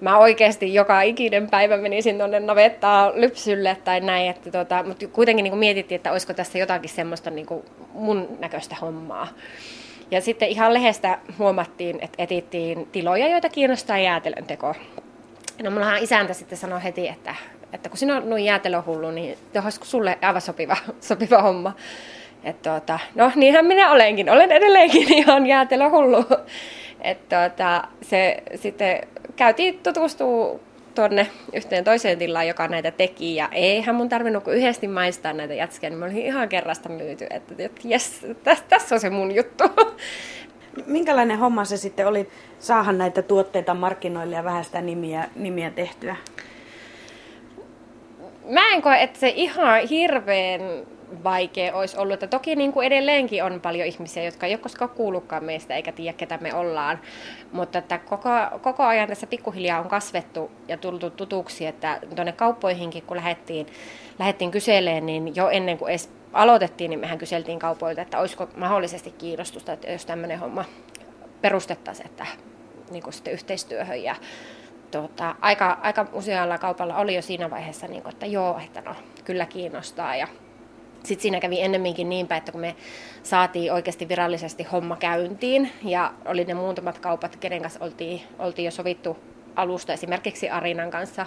mä 0.00 0.18
oikeasti 0.18 0.74
joka 0.74 1.02
ikinen 1.02 1.50
päivä 1.50 1.76
menisin 1.76 2.18
tuonne 2.18 2.40
navettaa 2.40 3.12
lypsylle 3.14 3.76
tai 3.84 4.00
näin, 4.00 4.30
että 4.30 4.50
tota, 4.50 4.82
mutta 4.82 5.08
kuitenkin 5.08 5.42
niin 5.44 5.58
mietittiin, 5.58 5.96
että 5.96 6.12
olisiko 6.12 6.34
tässä 6.34 6.58
jotakin 6.58 6.90
semmoista 6.90 7.30
niin 7.30 7.46
mun 7.92 8.28
näköistä 8.38 8.76
hommaa. 8.80 9.28
Ja 10.10 10.20
sitten 10.20 10.48
ihan 10.48 10.74
lehdestä 10.74 11.18
huomattiin, 11.38 11.98
että 12.00 12.22
etittiin 12.22 12.86
tiloja, 12.86 13.28
joita 13.28 13.48
kiinnostaa 13.48 13.98
jäätelön 13.98 14.44
teko. 14.44 14.74
No 15.62 15.70
mullahan 15.70 16.02
isäntä 16.02 16.34
sitten 16.34 16.58
sanoi 16.58 16.82
heti, 16.82 17.08
että, 17.08 17.34
että 17.72 17.88
kun 17.88 17.98
sinä 17.98 18.16
on 18.16 18.30
noin 18.30 18.44
jäätelöhullu, 18.44 19.10
niin 19.10 19.38
olisiko 19.64 19.84
sulle 19.84 20.18
aivan 20.22 20.40
sopiva, 20.40 20.76
sopiva 21.00 21.42
homma. 21.42 21.72
että 22.44 22.70
tuota, 22.70 22.98
no 23.14 23.32
niinhän 23.34 23.66
minä 23.66 23.90
olenkin, 23.90 24.30
olen 24.30 24.52
edelleenkin 24.52 25.12
ihan 25.18 25.46
jäätelöhullu. 25.46 26.24
että 27.00 27.48
tuota, 27.48 27.88
se 28.02 28.42
sitten 28.54 29.00
käytiin 29.36 29.78
tutustua 29.78 30.60
tuonne 30.96 31.26
yhteen 31.52 31.84
toiseen 31.84 32.18
tilaan, 32.18 32.48
joka 32.48 32.68
näitä 32.68 32.90
teki. 32.90 33.34
Ja 33.36 33.48
eihän 33.52 33.94
mun 33.94 34.08
tarvinnut 34.08 34.44
kuin 34.44 34.56
yhdesti 34.56 34.88
maistaa 34.88 35.32
näitä 35.32 35.54
jätskiä, 35.54 35.90
niin 35.90 35.98
mä 35.98 36.04
olin 36.04 36.16
ihan 36.16 36.48
kerrasta 36.48 36.88
myyty, 36.88 37.26
että, 37.30 37.54
jes, 37.84 38.26
tässä, 38.44 38.64
tässä 38.68 38.94
on 38.94 39.00
se 39.00 39.10
mun 39.10 39.34
juttu. 39.34 39.64
Minkälainen 40.86 41.38
homma 41.38 41.64
se 41.64 41.76
sitten 41.76 42.06
oli 42.06 42.28
saahan 42.58 42.98
näitä 42.98 43.22
tuotteita 43.22 43.74
markkinoille 43.74 44.36
ja 44.36 44.44
vähän 44.44 44.64
sitä 44.64 44.80
nimiä, 44.80 45.24
nimiä 45.36 45.70
tehtyä? 45.70 46.16
Mä 48.48 48.72
en 48.72 48.82
koe, 48.82 49.02
että 49.02 49.18
se 49.18 49.32
ihan 49.36 49.88
hirveän 49.88 50.60
vaikea 51.24 51.74
olisi 51.74 51.98
ollut. 51.98 52.14
Että 52.14 52.26
toki 52.26 52.56
niin 52.56 52.72
kuin 52.72 52.86
edelleenkin 52.86 53.44
on 53.44 53.60
paljon 53.60 53.86
ihmisiä, 53.86 54.24
jotka 54.24 54.46
ei 54.46 54.52
ole 54.52 54.58
koskaan 54.58 54.90
kuullutkaan 54.90 55.44
meistä 55.44 55.74
eikä 55.74 55.92
tiedä, 55.92 56.12
ketä 56.12 56.38
me 56.40 56.54
ollaan. 56.54 57.00
Mutta 57.52 57.78
että 57.78 57.98
koko, 57.98 58.28
koko 58.62 58.82
ajan 58.82 59.08
tässä 59.08 59.26
pikkuhiljaa 59.26 59.80
on 59.80 59.88
kasvettu 59.88 60.50
ja 60.68 60.76
tultu 60.76 61.10
tutuksi, 61.10 61.66
että 61.66 62.00
tuonne 62.14 62.32
kauppoihinkin 62.32 63.02
kun 63.02 63.16
lähdettiin, 63.16 63.66
lähdettiin 64.18 64.50
kyseleen, 64.50 65.06
niin 65.06 65.36
jo 65.36 65.48
ennen 65.48 65.78
kuin 65.78 65.90
edes 65.90 66.10
aloitettiin, 66.32 66.90
niin 66.90 67.00
mehän 67.00 67.18
kyseltiin 67.18 67.58
kaupoilta, 67.58 68.02
että 68.02 68.18
olisiko 68.18 68.48
mahdollisesti 68.56 69.10
kiinnostusta, 69.10 69.72
että 69.72 69.90
jos 69.90 70.06
tämmöinen 70.06 70.38
homma 70.38 70.64
perustettaisiin, 71.40 72.06
että 72.06 72.26
niin 72.90 73.02
kuin 73.02 73.14
sitten 73.14 73.32
yhteistyöhön. 73.32 74.02
Ja 74.02 74.16
tuota, 74.90 75.34
aika, 75.40 75.78
aika 75.82 76.06
usealla 76.12 76.58
kaupalla 76.58 76.96
oli 76.96 77.14
jo 77.14 77.22
siinä 77.22 77.50
vaiheessa, 77.50 77.88
niin 77.88 78.02
kuin, 78.02 78.12
että 78.12 78.26
joo, 78.26 78.60
että 78.64 78.80
no, 78.80 78.94
kyllä 79.24 79.46
kiinnostaa. 79.46 80.16
Ja 80.16 80.28
sitten 81.06 81.22
siinä 81.22 81.40
kävi 81.40 81.60
ennemminkin 81.60 82.08
niinpä, 82.08 82.36
että 82.36 82.52
kun 82.52 82.60
me 82.60 82.76
saatiin 83.22 83.72
oikeasti 83.72 84.08
virallisesti 84.08 84.62
homma 84.62 84.96
käyntiin 84.96 85.70
ja 85.84 86.12
oli 86.24 86.44
ne 86.44 86.54
muutamat 86.54 86.98
kaupat, 86.98 87.36
kenen 87.36 87.62
kanssa 87.62 87.84
oltiin, 87.84 88.22
oltiin 88.38 88.64
jo 88.64 88.70
sovittu 88.70 89.16
alusta, 89.56 89.92
esimerkiksi 89.92 90.50
Arinan 90.50 90.90
kanssa, 90.90 91.26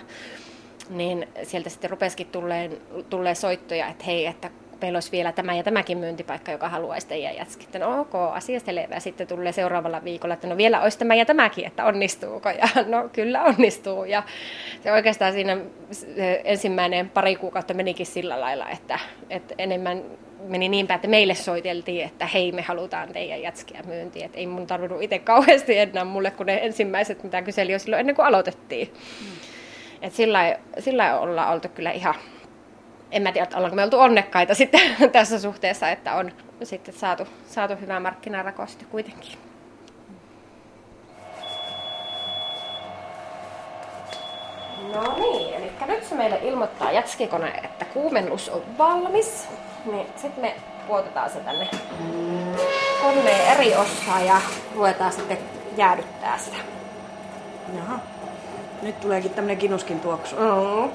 niin 0.90 1.28
sieltä 1.44 1.70
sitten 1.70 1.90
rupesikin 1.90 2.28
tulleen, 2.28 2.78
tulleen 3.10 3.36
soittoja, 3.36 3.88
että 3.88 4.06
hei, 4.06 4.26
että 4.26 4.50
meillä 4.82 4.98
olisi 4.98 5.12
vielä 5.12 5.32
tämä 5.32 5.56
ja 5.56 5.64
tämäkin 5.64 5.98
myyntipaikka, 5.98 6.52
joka 6.52 6.70
haluaisi 6.70 7.08
teidän 7.08 7.36
jätskit. 7.36 7.74
No 7.80 8.02
ok, 8.02 8.16
asia 8.34 8.60
selvä. 8.60 9.00
Sitten 9.00 9.28
tulee 9.28 9.52
seuraavalla 9.52 10.04
viikolla, 10.04 10.34
että 10.34 10.48
no 10.48 10.58
vielä 10.58 10.82
olisi 10.82 11.00
tämä 11.00 11.16
ja 11.16 11.26
tämäkin, 11.26 11.66
että 11.66 11.86
onnistuuko. 11.86 12.50
Ja 12.50 12.68
no 12.94 13.10
kyllä 13.14 13.44
onnistuu. 13.44 14.04
Ja 14.06 14.24
se 14.84 14.92
oikeastaan 14.92 15.34
siinä 15.34 15.58
ensimmäinen 16.44 17.10
pari 17.10 17.36
kuukautta 17.36 17.74
menikin 17.74 18.06
sillä 18.06 18.42
lailla, 18.42 18.70
että, 18.70 19.00
että 19.30 19.56
enemmän 19.58 20.04
meni 20.48 20.70
niin 20.70 20.88
päin, 20.88 20.96
että 20.96 21.08
meille 21.08 21.36
soiteltiin, 21.36 22.06
että 22.06 22.28
hei, 22.28 22.52
me 22.52 22.62
halutaan 22.62 23.14
teidän 23.14 23.42
jätskiä 23.42 23.84
myyntiin. 23.86 24.26
Että 24.26 24.38
ei 24.38 24.48
mun 24.48 24.68
tarvinnut 24.68 25.02
itse 25.02 25.20
kauheasti 25.20 25.78
enää 25.78 26.06
mulle, 26.06 26.32
kun 26.32 26.46
ne 26.46 26.60
ensimmäiset, 26.62 27.24
mitä 27.24 27.42
kyseli 27.42 27.72
jo 27.72 27.80
silloin 27.80 28.00
ennen 28.00 28.16
kuin 28.16 28.26
aloitettiin. 28.26 28.94
Mm. 29.22 29.28
Että 30.02 30.18
sillä, 30.18 30.58
sillä 30.80 31.20
ollaan 31.20 31.54
oltu 31.54 31.70
kyllä 31.70 31.92
ihan 31.92 32.16
en 33.12 33.22
mä 33.22 33.32
tiedä, 33.32 33.48
ollaanko 33.56 33.76
me 33.76 33.84
oltu 33.84 34.00
onnekkaita 34.00 34.56
sitten 34.56 34.82
tässä 35.12 35.40
suhteessa, 35.40 35.90
että 35.90 36.16
on 36.16 36.32
sitten 36.64 36.94
saatu, 36.94 37.28
saatu 37.48 37.76
hyvää 37.82 38.00
markkinarako 38.00 38.66
sitten 38.68 38.88
kuitenkin. 38.88 39.32
No 44.94 45.16
niin, 45.20 45.54
eli 45.54 45.72
nyt 45.88 46.04
se 46.04 46.16
meille 46.16 46.40
ilmoittaa 46.44 46.92
jätskikone, 46.92 47.50
että 47.64 47.86
kuumennus 47.86 48.50
on 48.50 48.62
valmis. 48.78 49.48
Niin 49.86 50.08
sitten 50.16 50.42
me 50.42 50.56
puotetaan 50.88 51.30
se 51.30 51.40
tänne 51.40 51.68
koneen 53.02 53.58
eri 53.58 53.76
osaan 53.76 54.26
ja 54.26 54.42
ruvetaan 54.76 55.14
sitten 55.14 55.38
jäädyttää 55.78 56.38
sitä. 56.38 56.58
Jaha. 57.76 58.00
Nyt 58.82 59.00
tuleekin 59.00 59.32
tämmönen 59.32 59.58
kinuskin 59.58 60.00
tuoksu. 60.00 60.36
Mm. 60.36 60.92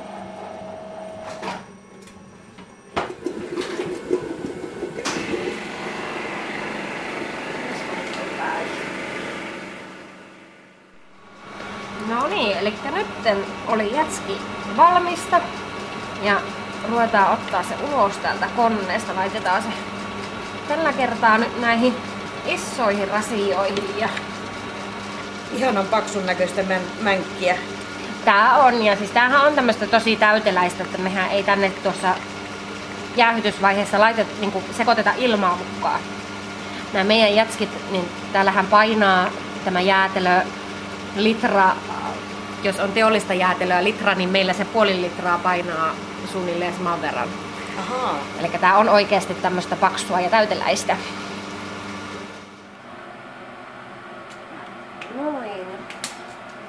niin, 12.34 12.56
nyt 13.24 13.48
oli 13.66 13.94
jätski 13.94 14.38
valmista 14.76 15.40
ja 16.22 16.40
ruvetaan 16.90 17.32
ottaa 17.32 17.62
se 17.62 17.74
ulos 17.92 18.16
täältä 18.16 18.48
koneesta. 18.56 19.14
Laitetaan 19.14 19.62
se 19.62 19.68
tällä 20.68 20.92
kertaa 20.92 21.38
nyt 21.38 21.60
näihin 21.60 21.94
isoihin 22.46 23.08
rasioihin 23.08 23.98
ja 23.98 24.08
Ihanan 25.52 25.86
paksun 25.86 26.26
näköistä 26.26 26.62
mänkkiä. 27.00 27.56
Tää 28.24 28.56
on, 28.56 28.84
ja 28.84 28.96
siis 28.96 29.10
tämähän 29.10 29.46
on 29.46 29.54
tämmöistä 29.54 29.86
tosi 29.86 30.16
täyteläistä, 30.16 30.84
että 30.84 30.98
mehän 30.98 31.30
ei 31.30 31.42
tänne 31.42 31.70
tuossa 31.70 32.14
jäähytysvaiheessa 33.16 34.00
laitet, 34.00 34.40
niin 34.40 34.52
sekoiteta 34.76 35.12
ilmaa 35.16 35.58
mukaan. 35.74 36.00
Nämä 36.92 37.04
meidän 37.04 37.34
jätskit, 37.34 37.70
niin 37.90 38.08
täällähän 38.32 38.66
painaa 38.66 39.30
tämä 39.64 39.80
jäätelö 39.80 40.40
litra 41.16 41.70
jos 42.64 42.80
on 42.80 42.92
teollista 42.92 43.34
jäätelöä 43.34 43.84
litra, 43.84 44.14
niin 44.14 44.28
meillä 44.28 44.52
se 44.52 44.64
puoli 44.64 45.02
litraa 45.02 45.38
painaa 45.38 45.94
suunnilleen 46.32 46.74
saman 46.74 47.02
verran. 47.02 47.28
Aha. 47.78 48.18
Eli 48.40 48.48
tämä 48.48 48.78
on 48.78 48.88
oikeasti 48.88 49.34
tämmöistä 49.34 49.76
paksua 49.76 50.20
ja 50.20 50.30
täyteläistä. 50.30 50.96
Noin. 55.14 55.66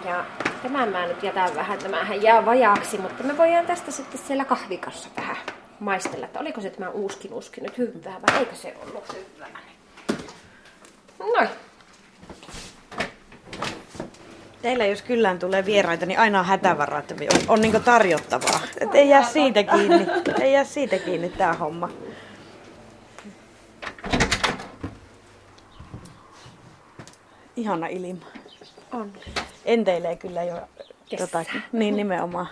Ja 0.06 0.26
tämän 0.64 0.90
mä 0.90 1.06
nyt 1.06 1.24
jätän 1.24 1.56
vähän, 1.56 1.80
tämähän 1.80 2.22
jää 2.22 2.46
vajaaksi, 2.46 2.98
mutta 2.98 3.24
me 3.24 3.38
voidaan 3.38 3.66
tästä 3.66 3.92
sitten 3.92 4.22
siellä 4.28 4.46
kahvikassa 4.46 5.10
vähän 5.18 5.38
maistella, 5.80 6.26
että 6.26 6.40
oliko 6.40 6.62
se 6.62 6.70
tämä 6.70 6.90
uuskin 6.90 7.34
uski 7.34 7.62
nyt 7.62 7.78
hyvää 7.78 8.22
vai 8.22 8.40
eikö 8.40 8.56
se 8.56 8.78
ollut 8.82 9.14
hyvää. 9.14 9.60
Noin 11.20 11.50
teillä 14.66 14.86
jos 14.86 15.02
kyllään 15.02 15.40
tulee 15.40 15.66
vieraita, 15.66 16.06
niin 16.06 16.20
aina 16.20 16.40
on 16.40 16.46
hätävaraa, 16.46 17.00
että 17.00 17.16
on, 17.34 17.42
on 17.48 17.62
niin 17.62 17.84
tarjottavaa. 17.84 18.60
Et 18.80 18.96
ei 18.96 19.10
jää 19.10 19.24
siitä 19.24 19.64
kiinni, 19.64 20.08
ei 20.40 20.54
jää 20.54 20.64
siitä 20.64 20.98
kiinni 20.98 21.30
tää 21.30 21.54
homma. 21.54 21.90
Ihana 27.56 27.88
ilma. 27.88 28.26
On. 28.92 29.14
Enteilee 29.66 30.16
kyllä 30.16 30.44
jo 30.44 30.62
jotakin. 31.20 31.64
Niin 31.72 31.96
nimenomaan. 31.96 32.48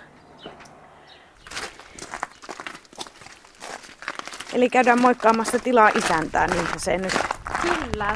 Eli 4.53 4.69
käydään 4.69 5.01
moikkaamassa 5.01 5.59
tilaa 5.59 5.89
isäntää, 5.95 6.47
niin 6.47 6.67
se 6.77 6.97
nyt. 6.97 7.13
Kyllä. 7.61 8.15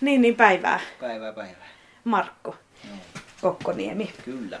Niin, 0.00 0.22
niin 0.22 0.36
päivää. 0.36 0.80
Päivää, 1.00 1.32
päivää. 1.32 1.68
Markku. 2.04 2.54
No. 2.90 2.96
Kokkoniemi. 3.40 4.12
Kyllä. 4.24 4.60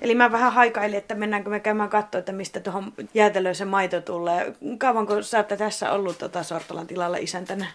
Eli 0.00 0.14
mä 0.14 0.32
vähän 0.32 0.52
haikailin, 0.52 0.98
että 0.98 1.14
mennäänkö 1.14 1.50
me 1.50 1.60
käymään 1.60 1.88
katsoa, 1.88 2.18
että 2.18 2.32
mistä 2.32 2.60
tuohon 2.60 2.92
jäätelöön 3.14 3.54
se 3.54 3.64
maito 3.64 4.00
tulee. 4.00 4.54
Kauanko 4.78 5.22
sä 5.22 5.38
olette 5.38 5.56
tässä 5.56 5.92
ollut 5.92 6.18
tota 6.18 6.42
Sortolan 6.42 6.86
tilalla 6.86 7.16
isäntänä? 7.16 7.66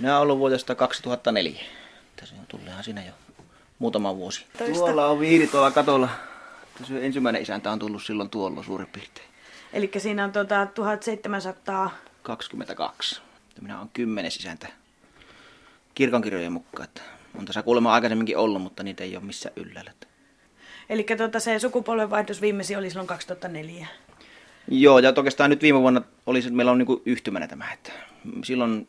Nämä 0.00 0.16
on 0.16 0.22
ollut 0.22 0.38
vuodesta 0.38 0.74
2004. 0.74 1.60
että 2.10 2.26
se 2.26 2.34
tuleehan 2.48 2.84
siinä 2.84 3.04
jo 3.04 3.12
muutama 3.78 4.16
vuosi. 4.16 4.46
Toista. 4.58 4.78
Tuolla 4.78 5.06
on 5.06 5.20
viiri 5.20 5.46
tuolla 5.46 5.70
katolla. 5.70 6.08
Se 6.84 7.06
ensimmäinen 7.06 7.42
isäntä 7.42 7.70
on 7.70 7.78
tullut 7.78 8.02
silloin 8.02 8.30
tuolla 8.30 8.62
suurin 8.62 8.86
piirtein. 8.86 9.26
Eli 9.72 9.90
siinä 9.98 10.24
on 10.24 10.32
tota 10.32 10.66
1700... 10.66 11.90
22. 12.22 13.20
Minä 13.60 13.78
olen 13.78 13.90
kymmenes 13.92 14.36
isäntä 14.36 14.68
kirkonkirjojen 15.94 16.52
mukaan. 16.52 16.84
Että 16.84 17.02
on 17.38 17.44
tässä 17.44 17.62
kuulemma 17.62 17.92
aikaisemminkin 17.92 18.36
ollut, 18.36 18.62
mutta 18.62 18.82
niitä 18.82 19.04
ei 19.04 19.16
ole 19.16 19.24
missään 19.24 19.52
yllällä. 19.56 19.92
Eli 20.88 21.06
tota 21.18 21.40
se 21.40 21.58
sukupolvenvaihdos 21.58 22.40
viimeisin 22.40 22.78
oli 22.78 22.90
silloin 22.90 23.06
2004. 23.06 23.86
Joo, 24.68 24.98
ja 24.98 25.12
oikeastaan 25.16 25.50
nyt 25.50 25.62
viime 25.62 25.80
vuonna 25.80 26.02
oli, 26.26 26.42
se- 26.42 26.50
meillä 26.50 26.72
on 26.72 26.78
niinku 26.78 27.02
yhtymänä 27.06 27.46
tämä, 27.48 27.72
että 27.72 27.92
silloin 28.44 28.88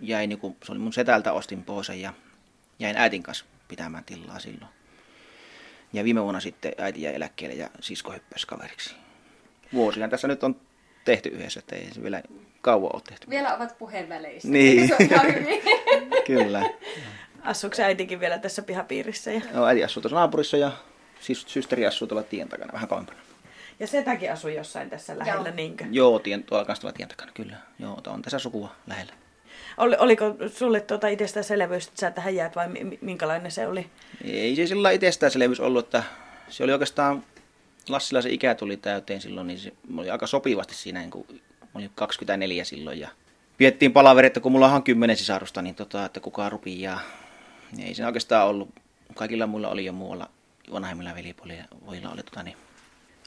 jäi, 0.00 0.26
niinku, 0.26 0.56
se 0.64 0.72
oli 0.72 0.78
mun 0.78 0.92
setältä 0.92 1.32
ostin 1.32 1.62
pois 1.62 1.88
ja 1.88 2.12
jäin 2.78 2.96
äitin 2.96 3.22
kanssa 3.22 3.44
pitämään 3.68 4.04
tilaa 4.04 4.38
silloin. 4.38 4.70
Ja 5.92 6.04
viime 6.04 6.22
vuonna 6.22 6.40
sitten 6.40 6.72
äiti 6.78 7.02
jäi 7.02 7.14
eläkkeelle 7.14 7.56
ja 7.56 7.70
sisko 7.80 8.12
hyppäsi 8.12 8.46
kaveriksi. 8.46 8.94
Vuosina 9.72 10.08
tässä 10.08 10.28
nyt 10.28 10.44
on 10.44 10.56
tehty 11.06 11.28
yhdessä, 11.28 11.60
että 11.60 11.76
ei 11.76 11.88
se 11.92 12.02
vielä 12.02 12.22
kauan 12.60 12.90
ole 12.94 13.02
tehty. 13.08 13.30
Vielä 13.30 13.54
ovat 13.56 13.78
puheenväleissä. 13.78 14.48
Niin. 14.48 14.88
Se 14.88 14.94
on. 15.14 15.34
Kyllä. 16.26 16.62
Asuuko 17.42 17.76
se 17.76 17.84
äitikin 17.84 18.20
vielä 18.20 18.38
tässä 18.38 18.62
pihapiirissä? 18.62 19.30
Ja, 19.32 19.40
No, 19.52 19.66
äiti 19.66 19.84
asuu 19.84 20.00
tuossa 20.00 20.16
naapurissa 20.16 20.56
ja 20.56 20.72
siis 21.20 21.44
systeri 21.48 21.86
asuu 21.86 22.08
tuolla 22.08 22.22
tien 22.22 22.48
takana 22.48 22.72
vähän 22.72 22.88
kauempana. 22.88 23.18
ja 23.80 23.86
setäkin 23.86 24.32
asuu 24.32 24.50
jossain 24.50 24.90
tässä 24.90 25.18
lähellä, 25.18 25.48
Joo. 25.48 25.56
niinkö? 25.56 25.84
Joo, 25.90 26.18
tien, 26.18 26.42
tuolla 26.44 26.64
kanssa 26.64 26.80
tuolla 26.80 26.96
tien 26.96 27.08
takana, 27.08 27.32
kyllä. 27.34 27.56
Joo, 27.78 28.00
on 28.06 28.22
tässä 28.22 28.38
sukua 28.38 28.72
lähellä. 28.86 29.12
Oli, 29.76 29.96
oliko 29.98 30.24
sulle 30.54 30.80
tuota 30.80 31.08
itsestäänselvyys, 31.08 31.86
että 31.88 32.00
sä 32.00 32.10
tähän 32.10 32.34
jäät 32.34 32.56
vai 32.56 32.68
mi- 32.68 32.98
minkälainen 33.00 33.50
se 33.50 33.66
oli? 33.66 33.86
Ei 34.24 34.56
se 34.56 34.66
sillä 34.66 34.90
itsestäänselvyys 34.90 35.60
ollut, 35.60 35.84
että 35.86 36.02
se 36.48 36.64
oli 36.64 36.72
oikeastaan, 36.72 37.24
Lassilla 37.88 38.22
se 38.22 38.30
ikä 38.30 38.54
tuli 38.54 38.76
täyteen 38.76 39.20
silloin, 39.20 39.46
niin 39.46 39.58
se 39.58 39.72
oli 39.96 40.10
aika 40.10 40.26
sopivasti 40.26 40.74
siinä, 40.74 41.00
niin 41.00 41.10
kun 41.10 41.26
mä 41.60 41.68
olin 41.74 41.90
24 41.94 42.64
silloin 42.64 43.00
ja 43.00 43.08
piettiin 43.58 43.92
palaveri, 43.92 44.26
että 44.26 44.40
kun 44.40 44.52
mulla 44.52 44.72
on 44.72 44.82
kymmenen 44.82 45.16
sisarusta, 45.16 45.62
niin 45.62 45.74
tota, 45.74 46.04
että 46.04 46.20
kukaan 46.20 46.52
rupiaa. 46.52 47.00
Ei 47.84 47.94
se 47.94 48.06
oikeastaan 48.06 48.46
ollut, 48.48 48.68
kaikilla 49.14 49.46
muilla 49.46 49.68
oli 49.68 49.84
jo 49.84 49.92
muualla, 49.92 50.28
vanhemmilla 50.72 51.14
velipuolilla 51.14 51.64
oli 51.86 52.22
tota, 52.22 52.42
niin, 52.42 52.56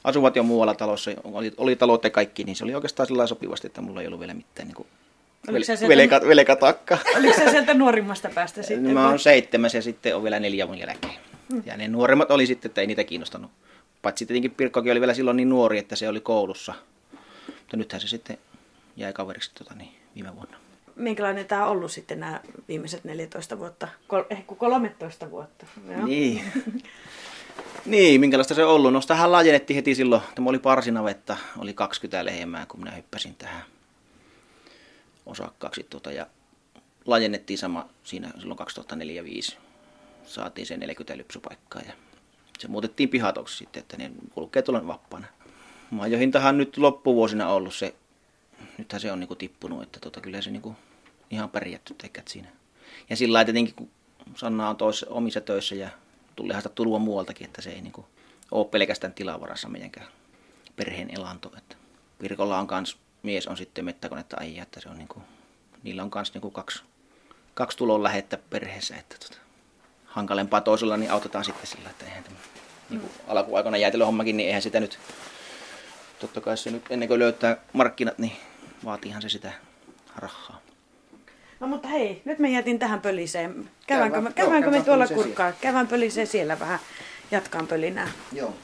asuvat 0.04 0.36
jo 0.36 0.42
muualla 0.42 0.74
talossa, 0.74 1.10
oli, 1.24 1.52
oli 1.56 1.76
talot 1.76 2.04
ja 2.04 2.10
kaikki, 2.10 2.44
niin 2.44 2.56
se 2.56 2.64
oli 2.64 2.74
oikeastaan 2.74 3.06
sillä 3.06 3.26
sopivasti, 3.26 3.66
että 3.66 3.80
mulla 3.80 4.00
ei 4.00 4.06
ollut 4.06 4.20
vielä 4.20 4.34
mitään 4.34 4.68
niin 4.68 4.74
kuin, 4.76 4.88
Oliko 5.48 5.64
sieltä- 5.64 6.28
velkatakka. 6.28 6.98
Oliko 7.18 7.34
se 7.38 7.50
sieltä 7.50 7.74
nuorimmasta 7.84 8.28
päästä 8.34 8.62
sitten? 8.62 8.94
Mä 8.94 9.08
oon 9.08 9.18
seitsemäs 9.18 9.74
ja 9.74 9.82
sitten 9.82 10.16
on 10.16 10.22
vielä 10.22 10.40
neljä 10.40 10.66
mun 10.66 10.78
jälkeen. 10.78 11.14
Ja 11.66 11.76
ne 11.76 11.88
nuoremmat 11.88 12.30
oli 12.30 12.46
sitten, 12.46 12.68
että 12.68 12.80
ei 12.80 12.86
niitä 12.86 13.04
kiinnostanut. 13.04 13.50
Paitsi 14.02 14.26
tietenkin 14.26 14.50
Pirkkokin 14.50 14.92
oli 14.92 15.00
vielä 15.00 15.14
silloin 15.14 15.36
niin 15.36 15.48
nuori, 15.48 15.78
että 15.78 15.96
se 15.96 16.08
oli 16.08 16.20
koulussa. 16.20 16.74
Mutta 17.46 17.76
nythän 17.76 18.00
se 18.00 18.08
sitten 18.08 18.38
jäi 18.96 19.12
kaveriksi 19.12 19.50
tota, 19.54 19.74
niin, 19.74 19.92
viime 20.14 20.36
vuonna. 20.36 20.56
Minkälainen 20.96 21.46
tämä 21.46 21.64
on 21.64 21.70
ollut 21.70 21.92
sitten 21.92 22.20
nämä 22.20 22.40
viimeiset 22.68 23.04
14 23.04 23.58
vuotta? 23.58 23.88
Kol- 24.06 24.24
ehkä 24.30 24.54
13 24.54 25.30
vuotta. 25.30 25.66
Joo. 25.88 26.06
Niin. 26.06 26.44
niin, 27.86 28.20
minkälaista 28.20 28.54
se 28.54 28.64
on 28.64 28.74
ollut? 28.74 28.92
No 28.92 29.00
tähän 29.06 29.32
laajennettiin 29.32 29.74
heti 29.74 29.94
silloin. 29.94 30.22
Tämä 30.34 30.50
oli 30.50 30.58
parsinavetta, 30.58 31.36
oli 31.58 31.74
20 31.74 32.24
lehmää, 32.24 32.66
kun 32.66 32.80
minä 32.80 32.90
hyppäsin 32.90 33.34
tähän 33.34 33.62
osakkaaksi. 35.26 35.86
Tuota, 35.90 36.12
ja 36.12 36.26
laajennettiin 37.06 37.58
sama 37.58 37.88
siinä 38.04 38.30
silloin 38.38 38.60
2004-2005. 39.52 39.56
Saatiin 40.24 40.66
se 40.66 40.76
40 40.76 41.16
lypsypaikkaa 41.16 41.82
ja 41.86 41.92
se 42.60 42.68
muutettiin 42.68 43.08
pihatoksi 43.08 43.56
sitten, 43.56 43.80
että 43.80 43.96
ne 43.96 44.10
kulkee 44.34 44.62
tuolla 44.62 44.86
vapaana. 44.86 45.26
Majohintahan 45.90 46.58
nyt 46.58 46.76
loppuvuosina 46.76 47.48
ollut 47.48 47.74
se, 47.74 47.94
nythän 48.78 49.00
se 49.00 49.12
on 49.12 49.20
niinku 49.20 49.34
tippunut, 49.34 49.82
että 49.82 50.00
tota, 50.00 50.20
kyllä 50.20 50.42
se 50.42 50.50
niinku 50.50 50.76
ihan 51.30 51.50
pärjätty 51.50 51.94
tekät 51.94 52.28
siinä. 52.28 52.48
Ja 53.10 53.16
sillä 53.16 53.32
lailla 53.32 53.44
tietenkin, 53.44 53.74
kun 53.74 53.90
Sanna 54.34 54.68
on 54.68 54.76
toissa, 54.76 55.06
omissa 55.10 55.40
töissä 55.40 55.74
ja 55.74 55.88
tuleehan 56.36 56.62
sitä 56.62 56.74
tulua 56.74 56.98
muualtakin, 56.98 57.46
että 57.46 57.62
se 57.62 57.70
ei 57.70 57.80
niinku 57.80 58.06
ole 58.50 58.66
pelkästään 58.66 59.14
tilavarassa 59.14 59.68
meidänkään 59.68 60.06
perheen 60.76 61.10
elanto. 61.14 61.52
Että 61.58 61.76
Virkolla 62.22 62.58
on 62.58 62.66
kans, 62.66 62.98
mies 63.22 63.46
on 63.46 63.56
sitten 63.56 63.84
mettäkonetta 63.84 64.36
ajaa, 64.40 64.62
että 64.62 64.80
se 64.80 64.88
on 64.88 64.98
niinku, 64.98 65.22
niillä 65.82 66.02
on 66.02 66.10
kans 66.10 66.34
niinku 66.34 66.50
kaksi, 66.50 66.82
kaksi 67.54 67.78
tulon 67.78 68.02
lähettä 68.02 68.38
perheessä, 68.50 68.96
että 68.96 69.16
tota, 69.18 69.39
hankalempaa 70.10 70.60
toisella, 70.60 70.96
niin 70.96 71.10
autetaan 71.10 71.44
sitten 71.44 71.66
sillä, 71.66 71.90
että 71.90 72.04
eihän 72.04 72.24
tämä, 72.24 72.36
niin 72.90 73.00
kuin 73.00 73.12
alkuaikana 73.28 73.76
jäätelöhommakin, 73.76 74.36
niin 74.36 74.46
eihän 74.46 74.62
sitä 74.62 74.80
nyt, 74.80 74.98
totta 76.18 76.40
kai 76.40 76.56
se 76.56 76.70
nyt 76.70 76.82
ennen 76.90 77.08
kuin 77.08 77.18
löytää 77.20 77.56
markkinat, 77.72 78.18
niin 78.18 78.32
vaatiihan 78.84 79.22
se 79.22 79.28
sitä 79.28 79.52
rahaa. 80.16 80.60
No 81.60 81.66
mutta 81.66 81.88
hei, 81.88 82.22
nyt 82.24 82.38
me 82.38 82.50
jätin 82.50 82.78
tähän 82.78 83.00
pöliseen. 83.00 83.70
Käydäänkö, 83.86 84.14
Käydään- 84.16 84.22
me, 84.24 84.28
joo, 84.28 84.34
käydäänkö 84.34 84.70
me 84.70 84.76
käydään 84.76 84.84
tuolla 84.84 85.06
kurkkaa? 85.06 85.52
Käydään 85.52 85.88
pöliseen 85.88 86.26
siellä 86.26 86.58
vähän. 86.60 86.78
Jatkaan 87.30 87.66
pölinää. 87.66 88.08
Joo. 88.32 88.54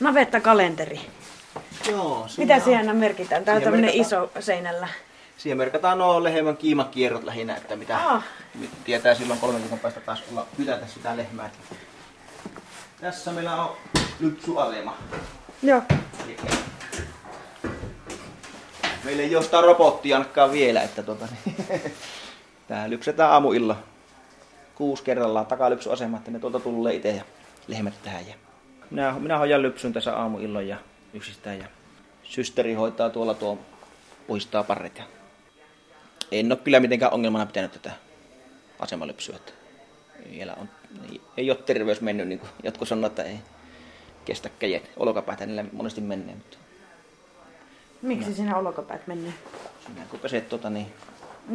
Navetta-kalenteri. 0.00 1.00
Joo, 1.90 2.26
Mitä 2.38 2.60
siellä 2.60 2.94
merkitään? 2.94 3.44
Tämä 3.44 3.56
on 3.56 3.62
tämmöinen 3.62 3.90
iso 3.94 4.30
seinällä. 4.40 4.88
Siihen 5.36 5.58
merkataan 5.58 5.98
nuo 5.98 6.22
lehmän 6.22 6.56
kiimakierrot 6.56 7.24
lähinnä, 7.24 7.56
että 7.56 7.76
mitä 7.76 7.96
Ah. 7.96 8.24
tietää 8.84 9.14
silloin 9.14 9.40
kolmen 9.40 9.60
viikon 9.60 9.78
päästä 9.78 10.00
taas 10.00 10.22
olla 10.30 10.46
pytätä 10.56 10.86
sitä 10.86 11.16
lehmää. 11.16 11.50
Tässä 13.00 13.32
meillä 13.32 13.62
on 13.64 13.76
lypsyasema. 14.20 14.96
Joo. 15.62 15.82
Meillä 19.04 19.22
ei 19.22 19.36
ole 19.36 19.44
sitä 19.44 19.60
robottia 19.60 20.16
ainakaan 20.16 20.52
vielä, 20.52 20.82
että 20.82 21.02
tuota, 21.02 21.28
niin, 21.44 21.56
tää 22.68 22.90
lypsetään 22.90 23.30
aamuilla 23.32 23.76
kuusi 24.74 25.02
kerrallaan 25.02 25.46
takalypsyasema, 25.46 26.16
että 26.16 26.30
ne 26.30 26.38
tuolta 26.38 26.60
tulee 26.60 26.94
itse 26.94 27.10
ja 27.10 27.24
lehmät 27.66 27.94
tähän. 28.02 28.28
Ja 28.28 28.34
minä, 28.90 29.12
minä 29.18 29.38
hoidan 29.38 29.62
lypsyn 29.62 29.92
tässä 29.92 30.16
aamuilloin 30.16 30.68
ja 30.68 30.76
yksistään 31.14 31.58
ja 31.58 31.64
systeri 32.22 32.74
hoitaa 32.74 33.10
tuolla 33.10 33.34
tuo 33.34 33.58
puistaa 34.26 34.62
parret. 34.64 34.98
Ja 34.98 35.04
en 36.40 36.52
ole 36.52 36.60
kyllä 36.64 36.80
mitenkään 36.80 37.12
ongelmana 37.12 37.46
pitänyt 37.46 37.72
tätä 37.72 37.90
asemalypsyä. 38.78 39.36
Että 39.36 39.52
vielä 40.30 40.54
on, 40.54 40.68
ei, 41.36 41.50
ole 41.50 41.58
terveys 41.58 42.00
mennyt, 42.00 42.28
niin 42.28 42.38
kuin 42.38 42.50
jotkut 42.62 42.88
sanoo, 42.88 43.06
että 43.06 43.22
ei 43.22 43.38
kestä 44.24 44.50
käjet. 44.58 44.90
Olkapäätä 44.96 45.46
niillä 45.46 45.64
monesti 45.72 46.00
menee, 46.00 46.34
mutta 46.34 46.58
Miksi 48.02 48.28
No. 48.30 48.36
siinä 48.36 48.56
olkapäät 48.56 49.06
menee? 49.06 49.32
sinä 49.86 50.06
kun 50.10 50.20
peset, 50.20 50.48
tuota, 50.48 50.70
niin, 50.70 50.86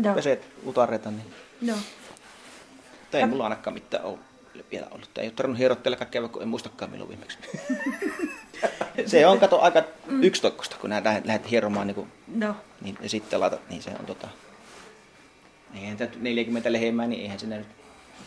Joo. 0.03 0.15
peset 0.15 0.45
utareita, 0.65 1.11
niin 1.11 1.33
Joo. 1.61 1.77
mutta 3.01 3.17
ei 3.17 3.25
mulla 3.25 3.43
ainakaan 3.43 3.73
mitään 3.73 4.03
ole 4.03 4.17
vielä 4.71 4.87
ollut. 4.91 5.17
Ei 5.17 5.25
ole 5.25 5.31
tarvinnut 5.31 5.59
hierottella 5.59 5.97
kaikkea, 5.97 6.27
kun 6.27 6.41
en 6.41 6.47
muistakaan 6.47 6.91
milloin 6.91 7.09
viimeksi. 7.09 7.37
se 9.05 9.27
on, 9.27 9.39
kato, 9.39 9.59
aika 9.59 9.83
yksitokkosta, 10.21 10.75
kun 10.81 10.89
nää 10.89 11.03
lähdet, 11.23 11.51
hieromaan, 11.51 11.87
niin, 11.87 11.95
kuin, 11.95 12.11
Joo. 12.39 12.55
niin 12.81 12.97
ja 13.01 13.09
sitten 13.09 13.39
laitat, 13.39 13.69
niin 13.69 13.81
se 13.81 13.91
on 13.99 14.05
tota... 14.05 14.27
Eihän 15.75 15.97
tämä 15.97 16.11
40 16.19 16.71
lehmää, 16.71 17.07
niin 17.07 17.21
eihän 17.21 17.39
sinne 17.39 17.57
nyt... 17.57 17.67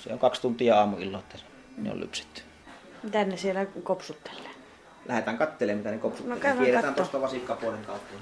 Se 0.05 0.13
on 0.13 0.19
kaksi 0.19 0.43
tuntia 0.43 0.79
aamuilla, 0.79 1.19
että 1.19 1.39
ne 1.77 1.91
on 1.91 2.01
lypsetty. 2.01 2.43
Mitä 3.03 3.25
ne 3.25 3.37
siellä 3.37 3.67
kopsuttelee? 3.83 4.51
Lähdetään 5.07 5.39
katselemaan, 5.39 5.79
mitä 5.79 5.91
ne 5.91 5.97
No 5.97 6.03
kopsuttelee. 6.03 6.41
käydään 6.41 6.65
Kierretään 6.65 6.95
kattoo. 6.95 7.05
tuosta 7.05 7.21
vasikkapuolen 7.21 7.85
kautta. 7.85 8.15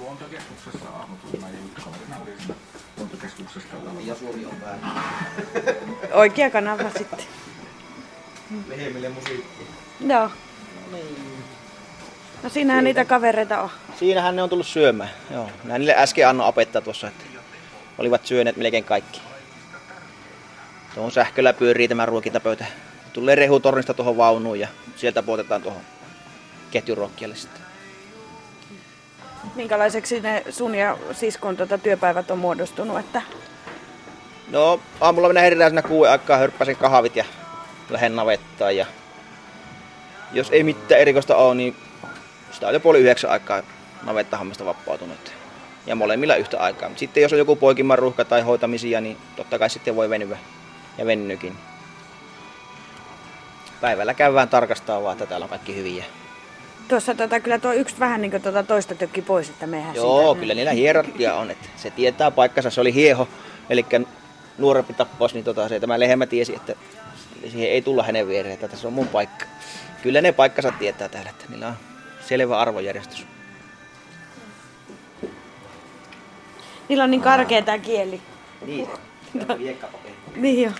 Luontokeskuksessa 0.00 0.88
aamutunna 0.88 1.48
ja 1.48 1.54
yksi 1.72 1.88
oli 1.88 1.96
siinä 1.98 2.54
luontokeskuksesta. 2.96 3.76
Ja 4.04 4.14
suuri 4.14 4.46
on 4.46 4.56
päällä. 4.56 4.86
Oikea 6.12 6.50
kanava 6.50 6.90
sitten. 6.98 7.18
Lehmille 8.68 9.08
musiikki. 9.08 9.66
Joo. 10.00 10.30
No 10.92 10.98
siinähän 12.48 12.84
niitä 12.84 13.04
kavereita 13.04 13.62
on. 13.62 13.70
Siinähän 13.98 14.36
ne 14.36 14.42
on 14.42 14.50
tullut 14.50 14.66
syömään. 14.66 15.10
Joo. 15.30 15.50
Näin 15.64 15.80
niille 15.80 15.94
äsken 15.96 16.28
annoin 16.28 16.48
opettaa 16.48 16.82
tuossa, 16.82 17.08
että 17.08 17.24
olivat 17.98 18.26
syöneet 18.26 18.56
melkein 18.56 18.84
kaikki. 18.84 19.20
Tuohon 20.94 21.12
sähköllä 21.12 21.52
pyörii 21.52 21.88
tämä 21.88 22.06
ruokintapöytä. 22.06 22.66
Tulee 23.12 23.34
rehutornista 23.34 23.94
tuohon 23.94 24.16
vaunuun 24.16 24.60
ja 24.60 24.68
sieltä 24.96 25.22
puotetaan 25.22 25.62
tuohon 25.62 25.82
ketjuruokkijalle 26.70 27.36
sitten. 27.36 27.62
Minkälaiseksi 29.54 30.20
ne 30.20 30.44
sun 30.50 30.74
ja 30.74 30.98
siskon 31.12 31.56
tota 31.56 31.78
työpäivät 31.78 32.30
on 32.30 32.38
muodostunut? 32.38 32.98
Että... 32.98 33.22
No 34.50 34.80
aamulla 35.00 35.28
minä 35.28 35.40
herätään 35.40 35.70
siinä 35.70 35.82
kuuden 35.82 36.12
aikaa, 36.12 36.38
hörppäsin 36.38 36.76
kahvit 36.76 37.16
ja 37.16 37.24
lähden 37.90 38.16
navettaan. 38.16 38.76
Ja 38.76 38.86
jos 40.32 40.50
ei 40.50 40.62
mitään 40.62 41.00
erikoista 41.00 41.36
ole, 41.36 41.54
niin 41.54 41.76
sitä 42.56 42.68
on 42.68 42.74
jo 42.74 42.80
puoli 42.80 42.98
yhdeksän 42.98 43.30
aikaa 43.30 43.62
navettahammista 44.02 44.64
vapautunut. 44.64 45.32
Ja 45.86 45.94
molemmilla 45.96 46.36
yhtä 46.36 46.58
aikaa. 46.58 46.90
Sitten 46.96 47.22
jos 47.22 47.32
on 47.32 47.38
joku 47.38 47.56
poikimman 47.56 47.98
ruuhka 47.98 48.24
tai 48.24 48.42
hoitamisia, 48.42 49.00
niin 49.00 49.16
totta 49.36 49.58
kai 49.58 49.70
sitten 49.70 49.96
voi 49.96 50.10
venyä 50.10 50.38
ja 50.98 51.06
vennykin. 51.06 51.56
Päivällä 53.80 54.14
käydään 54.14 54.48
tarkastaa 54.48 55.02
vaan, 55.02 55.12
että 55.12 55.26
täällä 55.26 55.44
on 55.44 55.50
kaikki 55.50 55.76
hyviä. 55.76 56.04
Tuossa 56.88 57.14
tota, 57.14 57.40
kyllä 57.40 57.58
tuo 57.58 57.72
yksi 57.72 58.00
vähän 58.00 58.22
niin 58.22 58.30
kuin 58.30 58.42
tuota 58.42 58.62
toista 58.62 58.94
tökki 58.94 59.22
pois, 59.22 59.48
että 59.48 59.66
mehän 59.66 59.94
Joo, 59.94 60.22
siitä... 60.22 60.40
kyllä 60.40 60.54
niillä 60.54 60.72
hierarkia 60.72 61.34
on, 61.34 61.50
että 61.50 61.68
se 61.76 61.90
tietää 61.90 62.30
paikkansa. 62.30 62.70
Se 62.70 62.80
oli 62.80 62.94
hieho, 62.94 63.28
eli 63.70 63.86
nuorempi 64.58 64.92
tappos, 64.92 65.34
niin 65.34 65.44
tota, 65.44 65.68
se 65.68 65.80
tämä 65.80 66.00
lehmä 66.00 66.26
tiesi, 66.26 66.54
että 66.56 66.74
siihen 67.50 67.70
ei 67.70 67.82
tulla 67.82 68.02
hänen 68.02 68.28
viereen, 68.28 68.54
että 68.54 68.68
tässä 68.68 68.88
on 68.88 68.94
mun 68.94 69.08
paikka. 69.08 69.46
Kyllä 70.02 70.20
ne 70.20 70.32
paikkansa 70.32 70.72
tietää 70.78 71.08
täällä, 71.08 71.30
että 71.30 71.44
niillä 71.48 71.68
on 71.68 71.95
selvä 72.28 72.58
arvojärjestys. 72.58 73.26
Niillä 76.88 77.04
on 77.04 77.10
niin 77.10 77.20
karkea 77.22 77.62
tää 77.62 77.78
kieli. 77.78 78.20
Niin, 78.66 78.88
se 79.32 79.52
on 79.52 79.58
hiekkapaperi. 79.58 80.14
Niin 80.36 80.62
jo. 80.62 80.70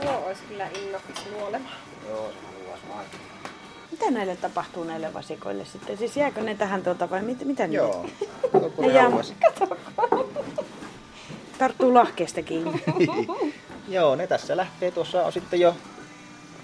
Tuo 0.00 0.24
olisi 0.26 0.42
kyllä 0.48 0.66
innokas 0.66 1.26
nuolemaan. 1.32 1.74
Joo, 2.08 2.32
se 2.32 2.38
on 2.48 2.66
luas 2.66 2.80
maito. 2.88 3.16
Mitä 3.90 4.10
näille 4.10 4.36
tapahtuu 4.36 4.84
näille 4.84 5.14
vasikoille 5.14 5.64
sitten? 5.64 5.98
Siis 5.98 6.16
jääkö 6.16 6.40
ne 6.40 6.54
tähän 6.54 6.82
tuota 6.82 7.10
vai 7.10 7.22
mit, 7.22 7.44
mitä 7.44 7.66
ne? 7.66 7.74
Joo. 7.74 8.06
Ne 8.78 8.86
jää, 8.86 9.10
tarttuu 11.58 11.94
lahkeesta 11.94 12.42
kiinni. 12.42 12.82
Joo, 13.88 14.16
ne 14.16 14.26
tässä 14.26 14.56
lähtee. 14.56 14.90
Tuossa 14.90 15.26
on 15.26 15.32
sitten 15.32 15.60
jo 15.60 15.76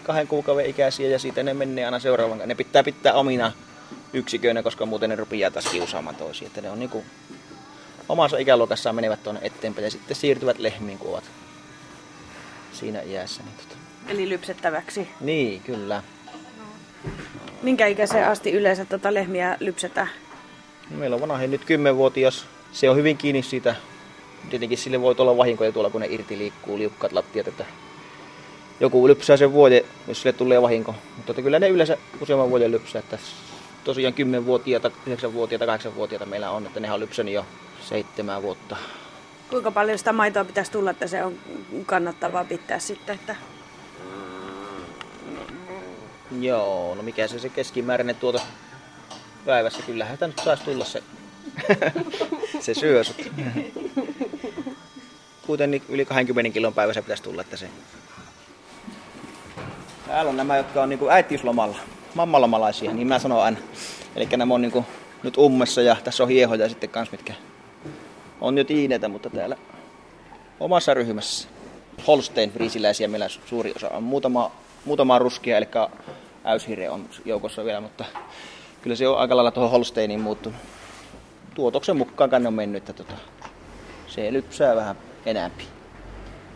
kahden 0.08 0.28
kuukauden 0.28 0.66
ikäisiä 0.66 1.08
ja 1.08 1.18
siitä 1.18 1.42
ne 1.42 1.54
menee 1.54 1.84
aina 1.84 1.98
seuraavan. 1.98 2.42
Ne 2.46 2.54
pitää 2.54 2.84
pitää 2.84 3.14
omina 3.14 3.52
yksiköinä, 4.12 4.62
koska 4.62 4.86
muuten 4.86 5.10
ne 5.10 5.16
rupeaa 5.16 5.50
taas 5.50 5.66
kiusaamaan 5.66 6.16
toisia. 6.16 6.46
Että 6.46 6.60
ne 6.60 6.70
on 6.70 6.78
niinku 6.78 7.04
omassa 8.08 8.38
ikäluokassaan 8.38 8.94
menevät 8.94 9.22
tuonne 9.22 9.40
eteenpäin 9.44 9.84
ja 9.84 9.90
sitten 9.90 10.16
siirtyvät 10.16 10.58
lehmiin, 10.58 10.98
kun 10.98 11.10
ovat 11.10 11.24
siinä 12.72 13.02
iässä. 13.02 13.42
Niin, 13.42 13.54
tota. 13.56 13.76
Eli 14.08 14.28
lypsettäväksi. 14.28 15.08
niin 15.20 15.60
kyllä. 15.60 16.02
Minkä 17.62 17.86
ikäiseen 17.86 18.28
asti 18.28 18.52
yleensä 18.52 18.84
tota 18.84 19.14
lehmiä 19.14 19.56
lypsetään? 19.60 20.08
Meillä 20.90 21.14
on 21.14 21.20
vanha 21.20 21.46
nyt 21.46 21.62
10-vuotias. 21.62 22.46
Se 22.72 22.90
on 22.90 22.96
hyvin 22.96 23.16
kiinni 23.16 23.42
siitä. 23.42 23.74
Tietenkin 24.50 24.78
sille 24.78 25.00
voi 25.00 25.14
olla 25.18 25.36
vahinkoja 25.36 25.72
tuolla, 25.72 25.90
kun 25.90 26.00
ne 26.00 26.06
irti 26.10 26.38
liikkuu 26.38 26.78
liukkaat 26.78 27.12
lattiat. 27.12 27.48
Että 27.48 27.64
joku 28.80 29.08
lypsää 29.08 29.36
sen 29.36 29.52
vuoden, 29.52 29.82
jos 30.08 30.22
sille 30.22 30.32
tulee 30.32 30.62
vahinko. 30.62 30.94
Mutta 31.16 31.42
kyllä 31.42 31.58
ne 31.58 31.68
yleensä 31.68 31.98
useamman 32.20 32.50
vuoden 32.50 32.70
lypsää. 32.70 32.98
Että 32.98 33.18
tosiaan 33.84 34.14
10-vuotiaita, 34.14 34.88
9-vuotiaita, 34.88 35.76
8-vuotiaita 35.76 36.26
meillä 36.26 36.50
on, 36.50 36.66
että 36.66 36.80
ne 36.80 36.92
on 36.92 37.00
lypsänyt 37.00 37.34
jo 37.34 37.46
seitsemän 37.80 38.42
vuotta. 38.42 38.76
Kuinka 39.50 39.70
paljon 39.70 39.98
sitä 39.98 40.12
maitoa 40.12 40.44
pitäisi 40.44 40.72
tulla, 40.72 40.90
että 40.90 41.06
se 41.06 41.24
on 41.24 41.38
kannattavaa 41.86 42.44
pitää 42.44 42.78
sitten? 42.78 43.14
Että... 43.14 43.36
Joo, 46.40 46.94
no 46.94 47.02
mikä 47.02 47.28
se 47.28 47.38
se 47.38 47.48
keskimääräinen 47.48 48.16
tuoto 48.16 48.40
päivässä? 49.46 49.82
Kyllähän 49.86 50.14
sitä 50.14 50.26
nyt 50.26 50.38
saisi 50.44 50.64
tulla 50.64 50.84
se, 50.84 51.02
se 52.60 52.74
syösut. 52.74 53.16
Kuitenkin 55.46 55.82
yli 55.88 56.04
20 56.04 56.54
kilon 56.54 56.74
päivässä 56.74 57.02
pitäisi 57.02 57.22
tulla, 57.22 57.42
että 57.42 57.56
se... 57.56 57.68
Täällä 60.08 60.28
on 60.28 60.36
nämä, 60.36 60.56
jotka 60.56 60.82
on 60.82 60.88
niinku 60.88 61.08
äitiyslomalla, 61.08 61.78
mammalomalaisia, 62.14 62.92
niin 62.92 63.08
mä 63.08 63.18
sanon 63.18 63.42
aina. 63.42 63.58
Eli 64.16 64.28
nämä 64.36 64.54
on 64.54 64.62
niinku 64.62 64.84
nyt 65.22 65.36
ummessa 65.36 65.82
ja 65.82 65.96
tässä 66.04 66.22
on 66.22 66.28
hiehoja 66.28 66.68
sitten 66.68 66.90
kans, 66.90 67.12
mitkä 67.12 67.34
on 68.40 68.58
jo 68.58 68.64
tiineitä, 68.64 69.08
mutta 69.08 69.30
täällä 69.30 69.56
omassa 70.60 70.94
ryhmässä. 70.94 71.48
Holstein 72.06 72.52
friisiläisiä 72.52 73.08
meillä 73.08 73.28
suuri 73.28 73.72
osa 73.76 73.88
on. 73.88 74.02
Muutama, 74.02 74.50
muutama 74.84 75.18
ruskia, 75.18 75.56
eli 75.56 75.68
äyshire 76.44 76.90
on 76.90 77.08
joukossa 77.24 77.64
vielä, 77.64 77.80
mutta 77.80 78.04
kyllä 78.82 78.96
se 78.96 79.08
on 79.08 79.18
aika 79.18 79.36
lailla 79.36 79.50
tuohon 79.50 79.70
Holsteiniin 79.70 80.20
muuttunut. 80.20 80.58
Tuotoksen 81.54 81.96
mukaan 81.96 82.30
kanne 82.30 82.48
on 82.48 82.54
mennyt, 82.54 82.82
että 82.82 82.92
tota, 82.92 83.20
se 84.06 84.32
lypsää 84.32 84.76
vähän 84.76 84.96
enämpi. 85.26 85.77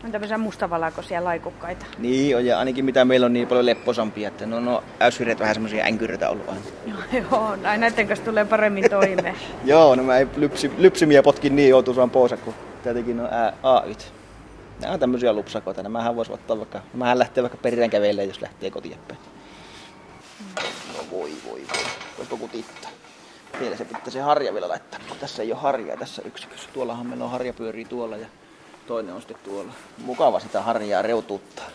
On 0.03 0.11
tämmöisiä 0.11 0.37
mustavalkoisia 0.37 1.23
laikukkaita. 1.23 1.85
Niin 1.97 2.37
on, 2.37 2.45
ja 2.45 2.59
ainakin 2.59 2.85
mitä 2.85 3.05
meillä 3.05 3.25
on 3.25 3.33
niin 3.33 3.47
paljon 3.47 3.65
lepposampia, 3.65 4.27
että 4.27 4.45
no, 4.45 4.59
no 4.59 4.83
äyshireet 4.99 5.39
vähän 5.39 5.55
semmoisia 5.55 5.85
änkyröitä 5.85 6.29
ollut 6.29 6.49
aina. 6.49 6.61
Joo, 7.13 7.57
ai 7.63 7.77
näiden 7.77 8.07
kanssa 8.07 8.25
tulee 8.25 8.45
paremmin 8.45 8.89
toimeen. 8.89 9.35
Joo, 9.65 9.95
no 9.95 10.03
mä 10.03 10.17
ei 10.17 10.27
lypsi, 10.35 10.71
lypsimiä 10.77 11.23
potkin 11.23 11.55
niin 11.55 11.69
joutuisaan 11.69 12.09
pois, 12.09 12.33
kun 12.45 12.53
tietenkin 12.83 13.19
on 13.19 13.27
ää, 13.31 13.53
AYt. 13.63 14.13
Nämä 14.81 14.93
on 14.93 14.99
tämmöisiä 14.99 15.33
lupsakoita. 15.33 15.83
Nämähän 15.83 16.15
voisi 16.15 16.33
ottaa 16.33 16.57
vaikka, 16.57 16.81
nämähän 16.93 17.19
lähtee 17.19 17.43
vaikka 17.43 17.57
perään 17.57 17.89
kävelemään, 17.89 18.27
jos 18.27 18.41
lähtee 18.41 18.71
kotiin 18.71 18.97
päin. 19.07 19.19
No 20.97 21.03
voi 21.11 21.31
voi 21.49 21.61
voi. 21.69 21.87
Voisiko 22.17 22.37
kutittaa? 22.37 22.91
Vielä 23.59 23.75
se 23.75 23.85
pitää 23.85 24.09
se 24.09 24.21
harja 24.21 24.53
vielä 24.53 24.69
laittaa, 24.69 24.99
tässä 25.19 25.43
ei 25.43 25.51
ole 25.51 25.61
harjaa 25.61 25.97
tässä 25.97 26.21
yksikössä. 26.25 26.69
Tuollahan 26.73 27.07
meillä 27.07 27.25
on 27.25 27.31
harja 27.31 27.53
pyörii 27.53 27.85
tuolla 27.85 28.17
ja 28.17 28.27
toinen 28.87 29.15
on 29.15 29.21
sitten 29.21 29.37
tuolla. 29.43 29.73
Mukava 29.97 30.39
sitä 30.39 30.61
harjaa 30.61 31.01
reututtaa. 31.01 31.65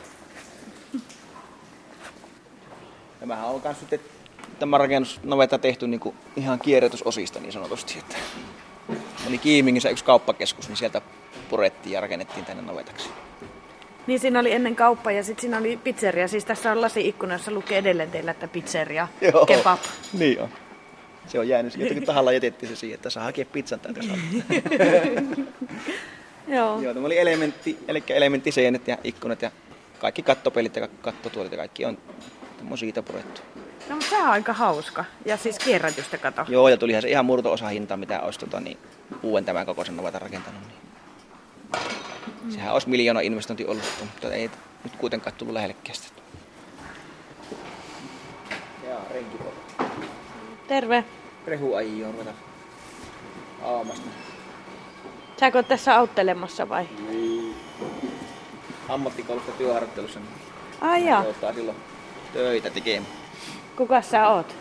Tämähän 3.21 3.49
on 3.49 3.61
myös 3.65 3.79
sitten 3.79 4.01
tämä 4.59 4.79
rakennusnavetta 4.79 5.59
tehty 5.59 5.87
niin 5.87 6.01
kuin 6.01 6.17
ihan 6.37 6.59
kierrätysosista 6.59 7.41
niin 7.41 7.53
sanotusti. 7.53 7.99
Että 7.99 8.17
oli 9.29 9.39
Kiimingissä 9.39 9.91
yksi 9.91 10.05
kauppakeskus, 10.05 10.69
niin 10.69 10.77
sieltä 10.77 11.03
purettiin 11.51 11.93
ja 11.93 12.01
rakennettiin 12.01 12.45
tänne 12.45 12.63
navetaksi. 12.63 13.09
Niin 14.07 14.21
siinä 14.21 14.41
oli 14.41 14.53
ennen 14.53 14.77
kauppa 14.77 15.13
ja 15.13 15.25
sitten 15.25 15.41
siinä 15.41 15.59
oli 15.59 15.77
pizzeria. 15.77 16.29
Siis 16.29 16.45
tässä 16.45 16.73
on 16.73 16.81
lasi-ikkuna, 16.81 17.35
jossa 17.35 17.51
lukee 17.51 17.79
edelleen 17.79 18.11
teillä, 18.11 18.31
että 18.31 18.49
pizzeria, 18.49 19.09
kebab. 19.47 19.81
Niin 20.13 20.41
on. 20.41 20.49
Se 21.27 21.39
on 21.39 21.49
jäänyt, 21.49 21.77
jotenkin 21.77 22.07
tahalla 22.07 22.33
jätettiin 22.33 22.71
se 22.71 22.77
siihen, 22.77 22.95
että 22.95 23.11
saa 23.11 23.25
hakea 23.25 23.45
pizzan 23.45 23.81
täältä. 23.81 24.01
Joo. 26.49 26.81
Joo, 26.81 26.95
tämä 26.95 27.07
oli 27.07 27.19
elementti, 27.19 27.79
eli 27.89 28.03
elementtiseinät 28.09 28.89
ja 28.89 28.99
ikkunat 29.05 29.43
ja 29.43 29.51
kaikki 29.99 30.23
kattopelit 30.23 30.77
ja 30.77 30.89
kattotuolit 31.01 31.53
ja 31.53 31.59
kaikki 31.59 31.85
on 31.85 31.99
siitä 32.75 33.03
purettu. 33.03 33.41
No 33.89 33.95
mutta 33.95 34.11
sehän 34.11 34.27
on 34.27 34.33
aika 34.33 34.53
hauska. 34.53 35.05
Ja 35.25 35.37
siis 35.37 35.59
kierrätystä 35.59 36.19
kato. 36.19 36.45
Joo, 36.49 36.69
ja 36.69 36.77
tulihan 36.77 37.03
se 37.03 37.09
ihan 37.09 37.25
murto-osa 37.25 37.69
hintaa, 37.69 37.97
mitä 37.97 38.21
olisi 38.21 38.39
tota, 38.39 38.61
niin, 38.61 38.79
uuden 39.23 39.45
tämän 39.45 39.67
kokoisen 39.67 39.97
novata 39.97 40.19
rakentanut. 40.19 40.61
Niin. 40.61 42.53
Sehän 42.53 42.73
olisi 42.73 42.89
miljoona 42.89 43.21
investointi 43.21 43.67
ollut, 43.67 43.85
mutta 44.01 44.35
ei 44.35 44.51
nyt 44.85 44.97
kuitenkaan 44.97 45.37
tullut 45.37 45.55
lähellekään 45.55 45.95
sitä. 45.95 46.23
Jaa. 48.89 49.05
Terve. 50.69 51.05
Rehu 51.47 51.75
aijoo 51.75 52.13
ruveta 52.13 52.31
aamasta. 53.63 54.28
Sääkö 55.41 55.59
oot 55.59 55.69
tässä 55.69 55.97
auttelemassa 55.97 56.69
vai? 56.69 56.89
Ammattikoulusta 58.89 59.53
työharjoittelussa. 59.53 60.21
Niin 60.21 60.31
Ai 60.81 61.07
jaa. 61.07 61.21
ottaa 61.21 61.53
silloin 61.53 61.77
töitä 62.33 62.71
tekemään. 62.71 63.13
Kuka 63.77 64.03
sä 64.03 64.29
oot? 64.29 64.57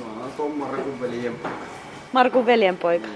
Mä 0.00 0.20
oon 0.20 0.32
Tomma 0.32 0.70
Rekun 0.70 1.00
veljen 1.00 1.34
Markun 2.12 2.46
veljenpoika. 2.46 3.08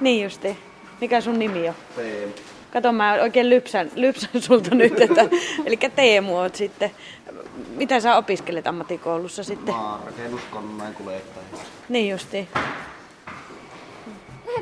Niin 0.00 0.24
justi. 0.24 0.58
Mikä 1.00 1.20
sun 1.20 1.38
nimi 1.38 1.68
on? 1.68 1.74
Teemu. 1.96 2.32
Kato, 2.72 2.92
mä 2.92 3.12
oikein 3.12 3.50
lypsän, 3.50 3.90
lypsän 3.94 4.42
sulta 4.42 4.74
nyt, 4.74 5.00
että, 5.00 5.20
eli 5.66 5.76
Teemu 5.76 6.36
oot 6.36 6.54
sitten. 6.54 6.90
Mitä 7.68 8.00
sä 8.00 8.16
opiskelet 8.16 8.66
ammattikoulussa 8.66 9.44
sitten? 9.44 9.74
Mä 9.74 9.90
oon 9.90 10.00
rakennuskoneen 10.06 10.94
kuljettaja. 10.94 11.46
Niin 11.88 12.08
justi. 12.10 12.48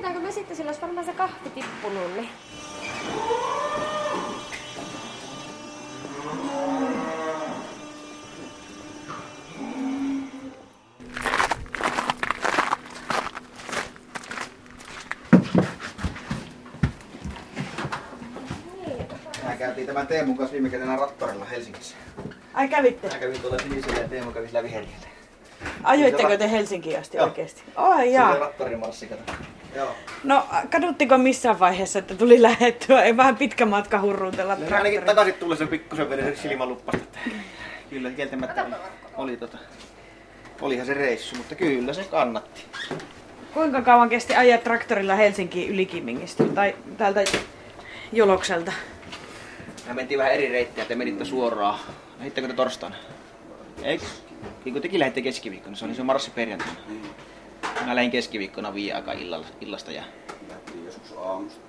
Lähdetäänkö 0.02 0.28
me 0.28 0.32
sitten, 0.32 0.56
sillä 0.56 0.68
olisi 0.68 0.82
varmaan 0.82 1.06
se 1.06 1.12
kahvi 1.12 1.50
tippunut, 1.50 2.16
niin... 2.16 2.28
Mä 19.44 19.56
käytiin 19.58 19.86
tämän 19.86 20.06
Teemun 20.06 20.36
kanssa 20.36 20.52
viime 20.52 20.70
kerralla 20.70 20.96
Rattorilla 20.96 21.44
Helsingissä. 21.44 21.96
Ai 22.54 22.68
kävitte? 22.68 23.08
Mä 23.08 23.18
kävin 23.18 23.40
tuolla 23.40 23.58
sinisellä 23.58 23.98
ja 23.98 24.08
Teemu 24.08 24.32
kävi 24.32 24.46
sillä 24.46 24.62
viherillä. 24.62 24.92
Ajoitteko 25.82 26.36
te 26.36 26.50
Helsinkiin 26.50 27.00
asti 27.00 27.16
Joo. 27.16 27.26
oikeesti? 27.26 27.62
Ai 27.76 27.96
Se 27.96 28.02
oli 28.02 28.12
jaa. 28.12 28.38
Rattorin 28.38 28.78
marssi, 28.78 29.06
kato. 29.06 29.32
Joo. 29.74 29.94
No, 30.24 30.46
kaduttiko 30.70 31.18
missään 31.18 31.58
vaiheessa, 31.58 31.98
että 31.98 32.14
tuli 32.14 32.42
lähettyä? 32.42 33.02
Ei 33.02 33.16
vähän 33.16 33.36
pitkä 33.36 33.66
matka 33.66 34.00
hurruutella 34.00 34.54
No, 34.54 34.76
ainakin 34.76 35.02
takaisin 35.02 35.34
tuli 35.34 35.56
sen 35.56 35.68
pikkusen 35.68 36.10
veden 36.10 36.36
silmäluppasta. 36.36 36.98
Että 37.02 37.18
kyllä 37.90 38.10
kieltämättä 38.10 38.64
oli, 38.64 38.74
oli 39.16 39.36
tota, 39.36 39.58
olihan 40.60 40.86
se 40.86 40.94
reissu, 40.94 41.36
mutta 41.36 41.54
kyllä 41.54 41.92
se 41.92 42.04
kannatti. 42.04 42.64
Kuinka 43.54 43.82
kauan 43.82 44.08
kesti 44.08 44.34
ajaa 44.34 44.58
traktorilla 44.58 45.14
Helsinkiin 45.14 45.70
Ylikimingistä 45.70 46.44
tai 46.44 46.74
täältä 46.98 47.24
Jolokselta? 48.12 48.72
Me 49.86 49.94
mentiin 49.94 50.18
vähän 50.18 50.32
eri 50.32 50.48
reittiä, 50.48 50.84
te 50.84 50.94
menitte 50.94 51.24
suoraan. 51.24 51.78
Lähittekö 52.18 52.48
te 52.48 52.54
torstaina? 52.54 52.96
Eikö? 53.82 54.04
Niin 54.64 54.72
kuin 54.72 54.82
tekin 54.82 55.00
lähditte 55.00 55.22
keskiviikkona, 55.22 55.76
se 55.76 55.84
oli 55.84 55.94
se 55.94 56.02
marssi 56.02 56.30
perjantaina. 56.30 56.74
Mä 57.86 57.94
lähdin 57.94 58.10
keskiviikkona 58.10 58.74
viiden 58.74 58.96
aikaa 58.96 59.14
illalla, 59.14 59.46
illasta 59.60 59.92
ja 59.92 60.02
joskus 60.84 61.12
aamusta. 61.18 61.60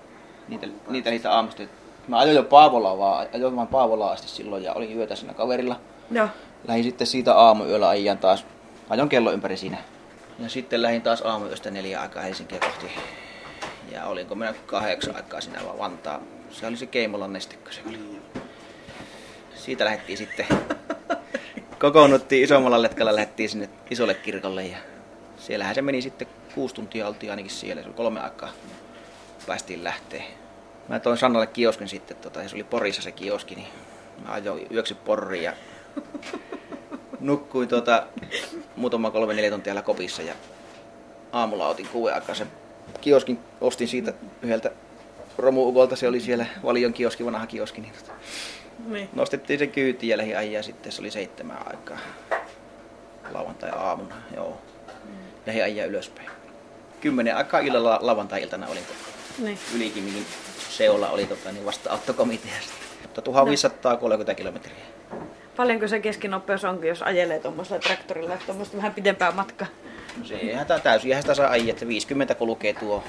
niitä, 0.48 0.68
niitä, 0.90 1.10
niitä 1.10 1.32
aamusta. 1.32 1.64
Mä 2.08 2.20
ajoin 2.20 2.36
jo 2.36 2.44
Paavolaa 2.44 2.98
vaan, 2.98 3.28
ajoin 3.34 3.56
vaan 3.56 3.68
Paavolaa 3.68 4.12
asti 4.12 4.28
silloin 4.28 4.64
ja 4.64 4.74
olin 4.74 4.98
yötä 4.98 5.16
siinä 5.16 5.34
kaverilla. 5.34 5.80
Joo. 6.12 6.28
Lähdin 6.68 6.84
sitten 6.84 7.08
siitä 7.08 7.36
aamuyöllä 7.36 7.90
ajan 7.90 8.18
taas, 8.18 8.46
ajon 8.90 9.10
kello 9.10 9.32
ympäri 9.32 9.58
siinä. 9.58 9.78
Ja 10.40 10.50
sitten 10.50 10.82
lähdin 10.82 11.02
taas 11.02 11.22
aamuyöstä 11.22 11.72
neljä 11.72 12.02
aikaa 12.02 12.24
Helsinkiä 12.24 12.60
kohti. 12.60 12.86
Ja 13.92 14.06
olinko 14.06 14.36
minä 14.36 14.54
kahdeksan 14.66 15.16
aikaa 15.16 15.42
siinä 15.42 15.66
vaan 15.66 15.80
Vantaa. 15.80 16.20
Se 16.52 16.68
oli 16.68 16.78
se 16.78 16.86
Keimolan 16.86 17.34
nestekö 17.34 17.72
se 17.72 17.82
oli. 17.90 18.00
Siitä 19.56 19.86
lähdettiin 19.86 20.18
sitten. 20.18 20.46
Kokoonnuttiin 21.80 22.44
isommalla 22.44 22.82
letkalla, 22.82 23.16
lähdettiin 23.16 23.50
sinne 23.50 23.70
isolle 23.92 24.14
kirkolle 24.14 24.66
ja 24.66 24.78
siellähän 25.44 25.76
se 25.76 25.82
meni 25.82 26.02
sitten 26.02 26.28
kuusi 26.56 26.76
tuntia 26.76 27.08
oltiin 27.08 27.32
ainakin 27.32 27.52
siellä. 27.52 27.82
Se 27.82 27.88
oli 27.88 27.96
kolme 27.98 28.20
aikaa 28.20 28.50
päästiin 29.48 29.84
lähteä. 29.84 30.24
Mä 30.90 31.00
toin 31.00 31.18
Sannalle 31.18 31.48
kioskin 31.48 31.88
sitten, 31.90 32.18
tota, 32.18 32.48
se 32.48 32.56
oli 32.56 32.64
Porissa 32.64 33.02
se 33.02 33.12
kioski, 33.12 33.56
niin 33.56 33.68
mä 34.26 34.34
ajoin 34.34 34.68
yöksi 34.72 34.94
Porriin 34.96 35.44
ja 35.44 35.54
nukkuin 37.20 37.70
tuota, 37.70 38.08
muutama 38.76 39.12
kolme 39.12 39.34
neljä 39.34 39.52
tuntia 39.52 39.82
kopissa 39.82 40.22
ja 40.22 40.34
aamulla 41.32 41.68
otin 41.68 41.88
kuuden 41.88 42.16
aikaa 42.16 42.36
sen 42.36 42.48
kioskin, 43.02 43.40
ostin 43.62 43.88
siitä 43.88 44.14
yhdeltä 44.42 44.72
romuukolta, 45.38 45.96
se 45.96 46.08
oli 46.08 46.20
siellä 46.20 46.46
Valion 46.64 46.94
kioski, 46.94 47.26
vanha 47.26 47.48
kioski, 47.48 47.82
niin 47.82 47.94
tota, 47.94 48.12
Niin. 48.88 49.10
nostettiin 49.14 49.60
se 49.60 49.68
kyytiin 49.68 50.10
ja 50.10 50.18
lähdin 50.18 50.38
ajaa 50.38 50.64
sitten, 50.64 50.92
se 50.92 51.02
oli 51.02 51.12
seitsemän 51.12 51.68
aikaa 51.68 51.98
lauantai-aamuna, 53.32 54.16
joo. 54.36 54.62
Lähdin 55.46 55.64
ajaa 55.64 55.86
ylöspäin. 55.86 56.30
Kymmenen 57.02 57.36
aikaa 57.36 57.60
illalla 57.60 58.00
lauantai-iltana 58.02 58.68
olin 58.68 58.84
niin. 59.38 59.58
Ylikimingin 59.76 60.26
seolla 60.70 61.10
oli 61.10 61.26
tota, 61.26 61.52
niin 61.52 61.66
vastaanottokomiteasta. 61.66 62.74
Mutta 63.02 63.22
1530 63.22 64.34
kilometriä. 64.36 64.76
Paljonko 65.56 65.88
se 65.88 66.00
keskinopeus 66.00 66.64
onkin, 66.64 66.88
jos 66.90 67.02
ajelee 67.02 67.40
tuommoisella 67.40 67.80
traktorilla, 67.80 68.34
että 68.34 68.46
tuommoista 68.46 68.78
vähän 68.78 68.94
pidempää 68.94 69.32
matkaa? 69.32 69.68
No 70.20 70.26
se 70.26 70.36
eihän 70.36 70.66
tää 70.68 70.80
täysin, 70.80 71.10
eihän 71.10 71.24
sitä 71.24 71.34
saa 71.34 71.50
ajaa, 71.50 71.70
että 71.70 71.88
50 71.88 72.36
kulkee 72.36 72.74
tuo 72.74 73.04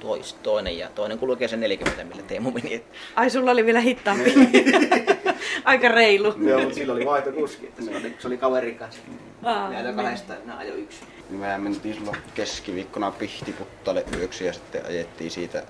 tois, 0.00 0.34
toinen 0.34 0.78
ja 0.78 0.88
toinen 0.94 1.18
kulkee 1.18 1.48
sen 1.48 1.60
40, 1.60 2.04
millä 2.04 2.22
Teemu 2.22 2.50
meni. 2.50 2.84
Ai, 3.16 3.30
sulla 3.30 3.50
oli 3.50 3.66
vielä 3.66 3.80
hitaampi. 3.80 4.34
Aika 5.64 5.88
reilu. 5.88 6.34
Joo, 6.48 6.60
mutta 6.60 6.74
sillä 6.74 6.92
oli 6.92 7.06
vaihtokuski, 7.06 7.66
että 7.66 7.82
se 7.82 7.90
oli, 7.90 8.16
se 8.18 8.26
oli 8.26 8.36
kaverin 8.38 8.78
kanssa. 8.78 9.00
Aa, 9.42 9.68
Ne 9.68 9.76
ajoi 9.76 9.92
kahdesta, 9.94 10.34
ne 10.44 10.52
ajoi 10.52 10.78
yksi. 10.80 11.00
Niin 11.30 11.40
mehän 11.40 11.62
mentiin 11.62 11.94
silloin 11.94 12.16
keskiviikkona 12.34 13.10
Pihtiputtalle 13.10 14.04
yöksi 14.16 14.44
ja 14.44 14.52
sitten 14.52 14.86
ajettiin 14.86 15.30
siitä 15.30 15.62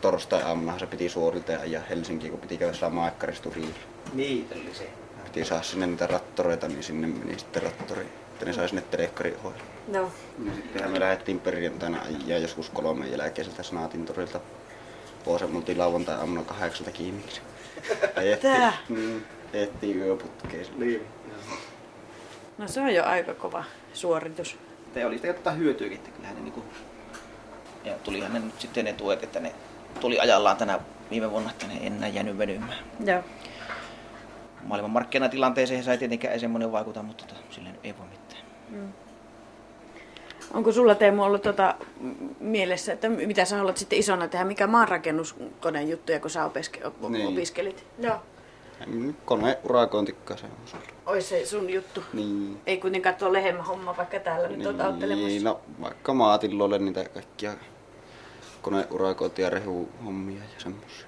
torstai-aamuna 0.00 0.78
se 0.78 0.86
piti 0.86 1.08
suorilta 1.08 1.52
ja 1.52 1.60
ajaa 1.60 1.82
Helsinkiin, 1.88 2.30
kun 2.30 2.40
piti 2.40 2.56
käydä 2.58 2.72
saamaan 2.74 3.04
aikkaristuriin. 3.04 3.74
Niitä 4.12 4.54
oli 4.54 4.74
se. 4.74 4.90
Piti 5.24 5.44
saada 5.44 5.62
sinne 5.62 5.86
niitä 5.86 6.06
rattoreita, 6.06 6.68
niin 6.68 6.82
sinne 6.82 7.06
meni 7.06 7.38
sitten 7.38 7.62
rattori, 7.62 8.02
että 8.32 8.44
ne 8.44 8.52
sai 8.52 8.68
sinne 8.68 8.82
telekkari 8.82 9.36
ohjelma. 9.44 9.70
No. 9.88 10.10
Ja 10.46 10.54
sittenhän 10.54 10.92
me 10.92 11.00
lähdettiin 11.00 11.40
perjantaina 11.40 11.98
ajaa 12.26 12.38
joskus 12.38 12.70
kolmen 12.70 13.12
jälkeen 13.12 13.44
sieltä 13.44 13.62
Snaatin 13.62 14.04
torilta. 14.04 14.40
Vuosen 15.26 15.50
me 15.50 15.56
oltiin 15.56 15.78
lauantai-aamuna 15.78 16.42
kahdeksalta 16.42 16.90
kiinni. 16.90 17.24
Ajettiin, 18.16 18.52
Tää? 18.52 18.72
mm, 18.88 19.20
ajettiin 19.54 19.98
yöputkeen. 19.98 20.66
Niin. 20.78 21.06
no 22.58 22.68
se 22.68 22.80
on 22.80 22.94
jo 22.94 23.04
aika 23.04 23.34
kova 23.34 23.64
suoritus. 23.94 24.58
Te 24.94 25.06
oli 25.06 25.14
sitä 25.16 25.26
jotain 25.26 25.58
hyötyäkin, 25.58 25.98
että 25.98 26.10
kyllähän 26.10 26.36
ne 26.36 26.42
niinku... 26.42 26.64
Ja 27.84 27.94
tulihan 28.04 28.32
ne 28.32 28.38
nyt 28.40 28.60
sitten 28.60 28.84
ne 28.84 28.92
tuet, 28.92 29.22
että 29.22 29.40
ne 29.40 29.52
tuli 30.00 30.20
ajallaan 30.20 30.56
tänä 30.56 30.78
viime 31.10 31.30
vuonna, 31.30 31.50
että 31.50 31.66
ne 31.66 31.74
enää 31.86 32.08
jäänyt 32.08 32.38
venymään. 32.38 32.78
Joo. 33.04 33.22
Maailman 34.62 34.90
markkinatilanteeseen 34.90 35.84
se 35.84 35.90
ei 35.92 35.98
tietenkään 35.98 36.32
ei 36.34 36.40
semmoinen 36.40 36.72
vaikuta, 36.72 37.02
mutta 37.02 37.24
tota, 37.26 37.40
silleen 37.50 37.78
ei 37.84 37.94
voi 37.98 38.06
mitään. 38.06 38.94
Onko 40.54 40.72
sulla 40.72 40.94
Teemu 40.94 41.22
ollut 41.22 41.42
tota 41.42 41.74
m- 42.00 42.10
mielessä, 42.40 42.92
että 42.92 43.08
mitä 43.08 43.44
sä 43.44 43.56
haluat 43.56 43.76
sitten 43.76 43.98
isona 43.98 44.28
tehdä, 44.28 44.44
mikä 44.44 44.66
maanrakennuskoneen 44.66 45.88
juttuja, 45.90 46.20
kun 46.20 46.30
sä 46.30 46.44
opeske- 46.44 46.86
op- 46.86 47.08
Niin. 47.08 47.26
opiskelit? 47.28 47.86
Joo. 48.80 49.12
Kone 49.24 49.58
urakointikkaa 49.64 50.36
se 50.36 50.46
on 50.46 50.52
sulla. 50.64 50.82
Ois 51.06 51.28
se 51.28 51.46
sun 51.46 51.70
juttu. 51.70 52.02
Niin. 52.12 52.60
Ei 52.66 52.78
kuitenkaan 52.78 53.14
tuo 53.14 53.32
lehmä 53.32 53.62
homma 53.62 53.96
vaikka 53.96 54.20
täällä 54.20 54.48
nyt 54.48 54.66
oot 54.66 54.80
auttelemassa. 54.80 55.28
Niin, 55.28 55.44
no 55.44 55.60
vaikka 55.80 56.14
maatiloille 56.14 56.78
niitä 56.78 57.04
kaikkia 57.04 57.54
koneurakointia 58.62 59.44
ja 59.44 59.50
rehuhommia 59.50 60.42
ja 60.54 60.60
semmoisia. 60.60 61.06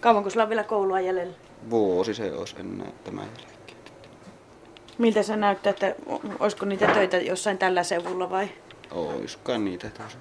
Kauanko 0.00 0.30
sulla 0.30 0.42
on 0.42 0.48
vielä 0.48 0.64
koulua 0.64 1.00
jäljellä? 1.00 1.34
Vuosi 1.70 2.14
se 2.14 2.32
olisi 2.32 2.56
enää 2.60 2.92
tämän 3.04 3.26
jälkeen. 3.26 3.78
Miltä 4.98 5.22
se 5.22 5.36
näyttää, 5.36 5.70
että 5.70 5.94
olisiko 6.40 6.66
niitä 6.66 6.86
töitä 6.86 7.16
jossain 7.16 7.58
tällä 7.58 7.82
seudulla 7.82 8.30
vai? 8.30 8.48
Oiskaan 8.90 9.64
niitä 9.64 9.90
tuossa. 9.90 10.18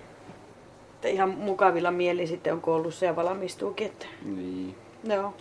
Että 0.94 1.08
ihan 1.08 1.30
mukavilla 1.30 1.92
mieli 1.92 2.28
sitten 2.28 2.54
on 2.54 2.62
koulussa 2.62 3.06
ja 3.06 3.16
valmistuukin. 3.16 3.88
Että... 3.88 4.06
Niin. 4.26 4.76
Joo. 5.04 5.34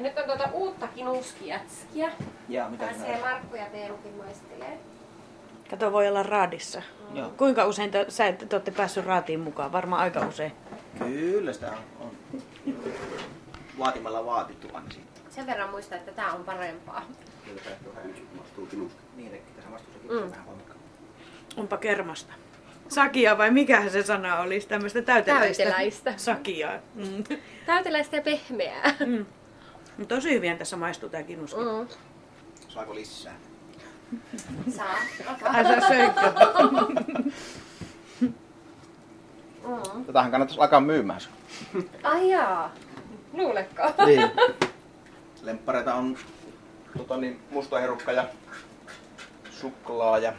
Ja 0.00 0.04
nyt 0.04 0.18
on 0.18 0.24
tuota 0.24 0.48
uutta 0.52 0.88
kinuskijätskiä. 0.88 2.10
Ja 2.48 2.68
mitä 2.68 2.84
Pääsee 2.84 3.20
Markku 3.20 3.56
ja 3.56 3.64
Teemukin 3.64 4.14
maistelee. 4.14 4.78
Kato, 5.70 5.92
voi 5.92 6.08
olla 6.08 6.22
raadissa. 6.22 6.82
Joo. 7.14 7.32
Kuinka 7.36 7.66
usein 7.66 7.90
te, 7.90 8.06
sä 8.08 8.26
et, 8.26 8.38
te 8.38 8.56
olette 8.56 8.70
päässyt 8.70 9.04
raatiin 9.06 9.40
mukaan? 9.40 9.72
Varmaan 9.72 10.02
aika 10.02 10.20
usein. 10.26 10.52
Kyllä 10.98 11.52
sitä 11.52 11.66
on. 11.70 11.78
on. 12.00 12.10
Vaatimalla 13.78 14.26
vaatittu 14.26 14.68
aina 14.74 14.90
siitä. 14.90 15.06
Sen 15.30 15.46
verran 15.46 15.70
muista, 15.70 15.96
että 15.96 16.12
tää 16.12 16.32
on 16.32 16.44
parempaa. 16.44 17.02
Kyllä 17.44 17.60
tämä 17.62 17.76
vähän 17.94 18.10
ensin 18.10 18.28
mastuu 18.36 18.66
kinusta. 18.66 19.02
Niin, 19.16 19.34
että 19.34 19.52
tässä 19.56 19.70
vastuu 19.70 19.92
sekin 19.92 20.10
Mm. 20.10 20.30
vähän 20.30 20.46
voimakkaan. 20.46 20.78
Onpa 21.56 21.76
kermasta. 21.76 22.32
Sakia 22.88 23.38
vai 23.38 23.50
mikä 23.50 23.88
se 23.88 24.02
sana 24.02 24.40
olisi? 24.40 24.68
Tämmöistä 24.68 25.02
täyteläistä. 25.02 25.62
Täyteläistä. 25.64 26.14
Sakia. 26.16 26.80
Mm. 26.94 27.24
Täyteläistä 27.66 28.16
ja 28.16 28.22
pehmeää. 28.22 28.94
Mm. 29.06 29.26
No 29.98 30.04
tosi 30.04 30.30
hyvin 30.34 30.58
tässä 30.58 30.76
maistuu 30.76 31.08
tää 31.08 31.22
kinuski. 31.22 31.60
Mm. 31.60 31.88
Saako 32.68 32.94
lisää? 32.94 33.34
Saa. 34.76 34.96
Ai 35.54 35.64
sä 35.64 35.88
söitkö? 35.88 36.32
Mm. 39.66 40.04
Tätähän 40.04 40.30
kannattaisi 40.30 40.60
alkaa 40.60 40.80
myymään. 40.80 41.20
Ai 42.02 42.30
jaa. 42.30 42.74
Luuletko? 43.32 43.82
Niin. 44.06 44.30
Lemppareita 45.42 45.94
on 45.94 46.16
tota, 46.98 47.16
niin, 47.16 47.40
musta 47.50 47.78
herukka 47.78 48.12
ja 48.12 48.24
suklaa 49.50 50.18
ja 50.18 50.32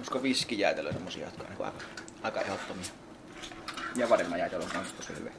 usko 0.00 0.22
viskijäätelö 0.22 0.92
semmosia, 0.92 1.24
jotka 1.24 1.42
on 1.42 1.48
niin 1.48 1.64
aika, 1.64 1.78
aika 2.22 2.40
ehdottomia. 2.40 2.84
Ja 3.96 4.08
vademajäätelö 4.08 4.62
on 4.62 4.70
kanssa 4.70 4.96
tosi 4.96 5.12
hyvä. 5.20 5.30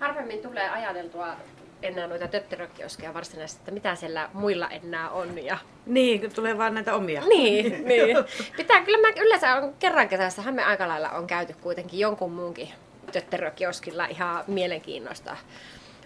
Harvemmin 0.00 0.38
tulee 0.38 0.70
ajateltua 0.70 1.36
enää 1.82 2.06
noita 2.06 2.28
tötterökioskeja 2.28 3.14
varsinaisesti, 3.14 3.60
että 3.60 3.70
mitä 3.70 3.94
siellä 3.94 4.30
muilla 4.32 4.68
enää 4.70 5.10
on. 5.10 5.44
Ja... 5.44 5.58
Niin, 5.86 6.20
kun 6.20 6.30
tulee 6.34 6.58
vaan 6.58 6.74
näitä 6.74 6.94
omia. 6.94 7.22
Niin, 7.28 7.72
niin. 7.88 8.16
Pitää, 8.56 8.84
kyllä 8.84 8.98
mä 8.98 9.14
yleensä 9.22 9.54
on 9.54 9.74
kerran 9.78 10.08
kesässä 10.08 10.52
me 10.52 10.64
aika 10.64 10.88
lailla 10.88 11.10
on 11.10 11.26
käyty 11.26 11.54
kuitenkin 11.60 12.00
jonkun 12.00 12.32
muunkin 12.32 12.68
tötterökioskilla 13.12 14.06
ihan 14.06 14.44
mielenkiinnosta 14.46 15.36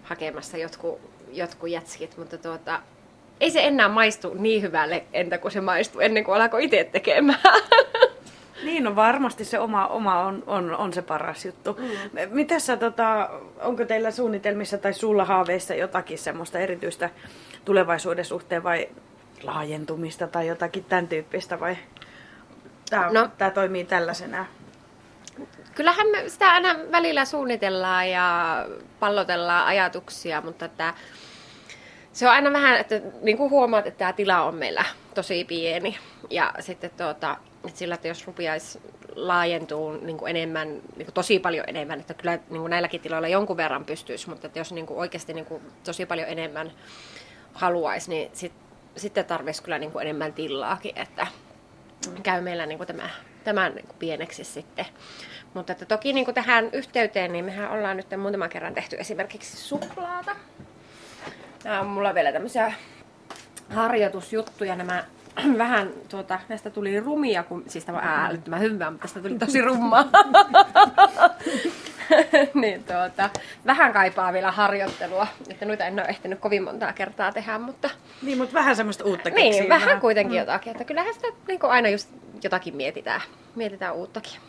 hakemassa 0.03 0.57
jotkut, 0.57 1.01
jotkut 1.33 1.71
jätskit, 1.71 2.17
mutta 2.17 2.39
tuota, 2.39 2.81
ei 3.41 3.51
se 3.51 3.67
enää 3.67 3.89
maistu 3.89 4.35
niin 4.35 4.63
hyvälle, 4.63 5.05
entä 5.13 5.39
kuin 5.39 5.53
se 5.53 5.61
maistuu 5.61 6.01
ennen 6.01 6.25
kuin 6.25 6.43
alkoi 6.43 6.65
itse 6.65 6.85
tekemään. 6.85 7.41
Niin, 8.65 8.85
no 8.85 8.97
varmasti 8.97 9.45
se 9.45 9.59
oma, 9.59 9.87
oma 9.87 10.21
on, 10.21 10.43
on, 10.47 10.77
on 10.77 10.93
se 10.93 11.03
paras 11.03 11.45
juttu. 11.45 11.79
Mm. 11.79 12.21
Mitäs 12.31 12.67
sä, 12.67 12.77
tota, 12.77 13.31
onko 13.61 13.85
teillä 13.85 14.11
suunnitelmissa 14.11 14.79
tai 14.79 14.93
sulla 14.93 15.25
haaveissa 15.25 15.75
jotakin 15.75 16.19
semmoista 16.19 16.59
erityistä 16.59 17.11
tulevaisuuden 17.65 18.25
suhteen 18.25 18.63
vai 18.63 18.89
laajentumista 19.43 20.27
tai 20.27 20.47
jotakin 20.47 20.85
tämän 20.85 21.09
tyyppistä 21.09 21.61
vai 21.61 21.77
tämä, 22.91 23.11
no. 23.13 23.29
Tämä 23.39 23.51
toimii 23.51 23.85
tällaisena? 23.85 24.47
Kyllähän 25.75 26.07
me 26.07 26.29
sitä 26.29 26.53
aina 26.53 26.77
välillä 26.93 27.25
suunnitellaan 27.25 28.11
ja 28.11 28.57
pallotellaan 29.01 29.67
ajatuksia, 29.67 30.41
mutta 30.41 30.65
että 30.65 30.95
se 32.13 32.27
on 32.27 32.33
aina 32.33 32.53
vähän, 32.53 32.81
että 32.81 33.01
niin 33.23 33.37
kuin 33.37 33.51
huomaat, 33.51 33.87
että 33.87 33.99
tämä 33.99 34.13
tila 34.13 34.43
on 34.43 34.55
meillä 34.55 34.85
tosi 35.15 35.45
pieni. 35.45 35.99
Ja 36.31 36.55
sitten 36.61 36.91
tuota, 36.97 37.37
että 37.69 37.79
sillä, 37.79 37.95
että 37.95 38.09
jos 38.09 38.27
rupiaisi 38.27 38.81
laajentuu 39.15 39.93
niin 39.93 40.19
kuin 40.19 40.31
enemmän, 40.37 40.69
niin 40.69 41.07
kuin 41.07 41.15
tosi 41.15 41.39
paljon 41.39 41.65
enemmän, 41.69 42.01
että 42.01 42.15
kyllä 42.15 42.39
niin 42.51 42.61
kuin 42.61 42.71
näilläkin 42.71 43.01
tiloilla 43.01 43.29
jonkun 43.29 43.57
verran 43.57 43.85
pystyisi, 43.85 44.29
mutta 44.29 44.47
että 44.47 44.59
jos 44.59 44.73
niin 44.73 44.87
kuin 44.87 44.99
oikeasti 44.99 45.35
niin 45.35 45.47
kuin 45.47 45.63
tosi 45.85 46.07
paljon 46.07 46.29
enemmän 46.29 46.73
haluaisi, 47.53 48.11
niin 48.11 48.31
sit, 48.33 48.53
sitten 48.97 49.25
tarvitsisi 49.25 49.63
kyllä 49.63 49.79
niin 49.79 49.91
kuin 49.91 50.03
enemmän 50.03 50.33
tilaakin, 50.33 50.99
että 50.99 51.27
käy 52.23 52.41
meillä 52.41 52.67
niin 52.67 52.79
kuin 52.79 52.87
tämä, 52.87 53.11
tämän 53.45 53.75
niin 53.75 53.87
kuin 53.87 53.97
pieneksi 53.99 54.45
sitten. 54.45 54.87
Mutta 55.55 55.73
että 55.73 55.87
toki 55.87 56.13
niin 56.13 56.25
kuin 56.25 56.35
tähän 56.35 56.69
yhteyteen, 56.73 57.33
niin 57.33 57.45
mehän 57.45 57.71
ollaan 57.71 57.97
nyt 57.97 58.07
muutaman 58.19 58.49
kerran 58.49 58.75
tehty 58.75 58.97
esimerkiksi 58.99 59.57
suklaata. 59.57 60.37
Nämä 61.65 61.81
on 61.81 61.87
mulla 61.87 62.15
vielä 62.15 62.33
tämmöisiä 62.33 62.73
harjoitusjuttuja. 63.71 64.77
Nämä 64.77 65.05
vähän 65.59 65.91
tuota, 66.09 66.41
näistä 66.49 66.71
tuli 66.71 67.01
rumia, 67.01 67.43
kun, 67.43 67.65
siis 67.67 67.85
tämä 67.85 67.99
on 67.99 68.05
älyttömän 68.05 68.61
hyvää, 68.61 68.91
mutta 68.91 69.03
tästä 69.03 69.21
tuli 69.21 69.39
tosi 69.39 69.61
rummaa. 69.61 70.05
niin 72.55 72.85
tuota, 72.85 73.31
vähän 73.67 73.93
kaipaa 73.93 74.33
vielä 74.33 74.53
harjoittelua, 74.53 75.27
että 75.51 75.67
noita 75.67 75.85
en 75.85 76.01
ole 76.01 76.09
ehtinyt 76.09 76.39
kovin 76.39 76.65
montaa 76.65 76.93
kertaa 76.93 77.33
tehdä, 77.33 77.59
mutta... 77.59 77.91
Niin, 78.23 78.39
mutta 78.39 78.55
vähän 78.55 78.77
semmoista 78.77 79.05
uutta 79.05 79.31
Niin, 79.31 79.53
keksiä. 79.53 79.69
vähän 79.69 80.01
kuitenkin 80.01 80.39
jotakin, 80.39 80.71
että 80.71 80.85
kyllähän 80.85 81.15
sitä 81.15 81.29
niin 81.49 81.61
kuin 81.61 81.71
aina 81.71 81.89
just 81.89 82.09
jotakin 82.43 82.77
mietitään, 82.77 83.21
mietitään 83.55 83.95
uuttakin. 83.95 84.41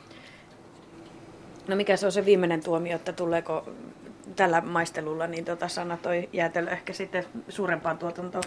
No 1.67 1.75
mikä 1.75 1.97
se 1.97 2.05
on 2.05 2.11
se 2.11 2.25
viimeinen 2.25 2.63
tuomio, 2.63 2.95
että 2.95 3.13
tuleeko 3.13 3.69
tällä 4.35 4.61
maistelulla, 4.61 5.27
niin 5.27 5.45
tota 5.45 5.67
sana 5.67 5.97
toi 5.97 6.29
jäätelö 6.33 6.71
ehkä 6.71 6.93
sitten 6.93 7.25
suurempaan 7.49 7.97
tuotantoon? 7.97 8.43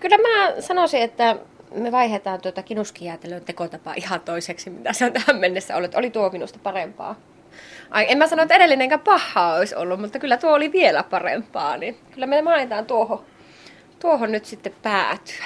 Kyllä 0.00 0.18
mä 0.18 0.60
sanoisin, 0.60 1.02
että 1.02 1.36
me 1.74 1.92
vaihdetaan 1.92 2.40
tuota 2.40 2.62
kinuskijäätelön 2.62 3.44
tekotapaa 3.44 3.94
ihan 3.96 4.20
toiseksi, 4.20 4.70
mitä 4.70 4.92
se 4.92 5.04
on 5.04 5.12
tähän 5.12 5.36
mennessä 5.40 5.76
ollut. 5.76 5.94
Oli 5.94 6.10
tuo 6.10 6.30
minusta 6.30 6.58
parempaa. 6.62 7.16
Ai, 7.90 8.06
en 8.08 8.18
mä 8.18 8.26
sano, 8.26 8.42
että 8.42 8.54
edellinenkään 8.54 9.00
pahaa 9.00 9.54
olisi 9.54 9.74
ollut, 9.74 10.00
mutta 10.00 10.18
kyllä 10.18 10.36
tuo 10.36 10.52
oli 10.52 10.72
vielä 10.72 11.02
parempaa. 11.02 11.76
Niin 11.76 11.96
kyllä 12.10 12.26
me 12.26 12.42
mainitaan 12.42 12.86
tuohon, 12.86 13.24
tuohon 14.00 14.32
nyt 14.32 14.44
sitten 14.44 14.74
päätyä. 14.82 15.44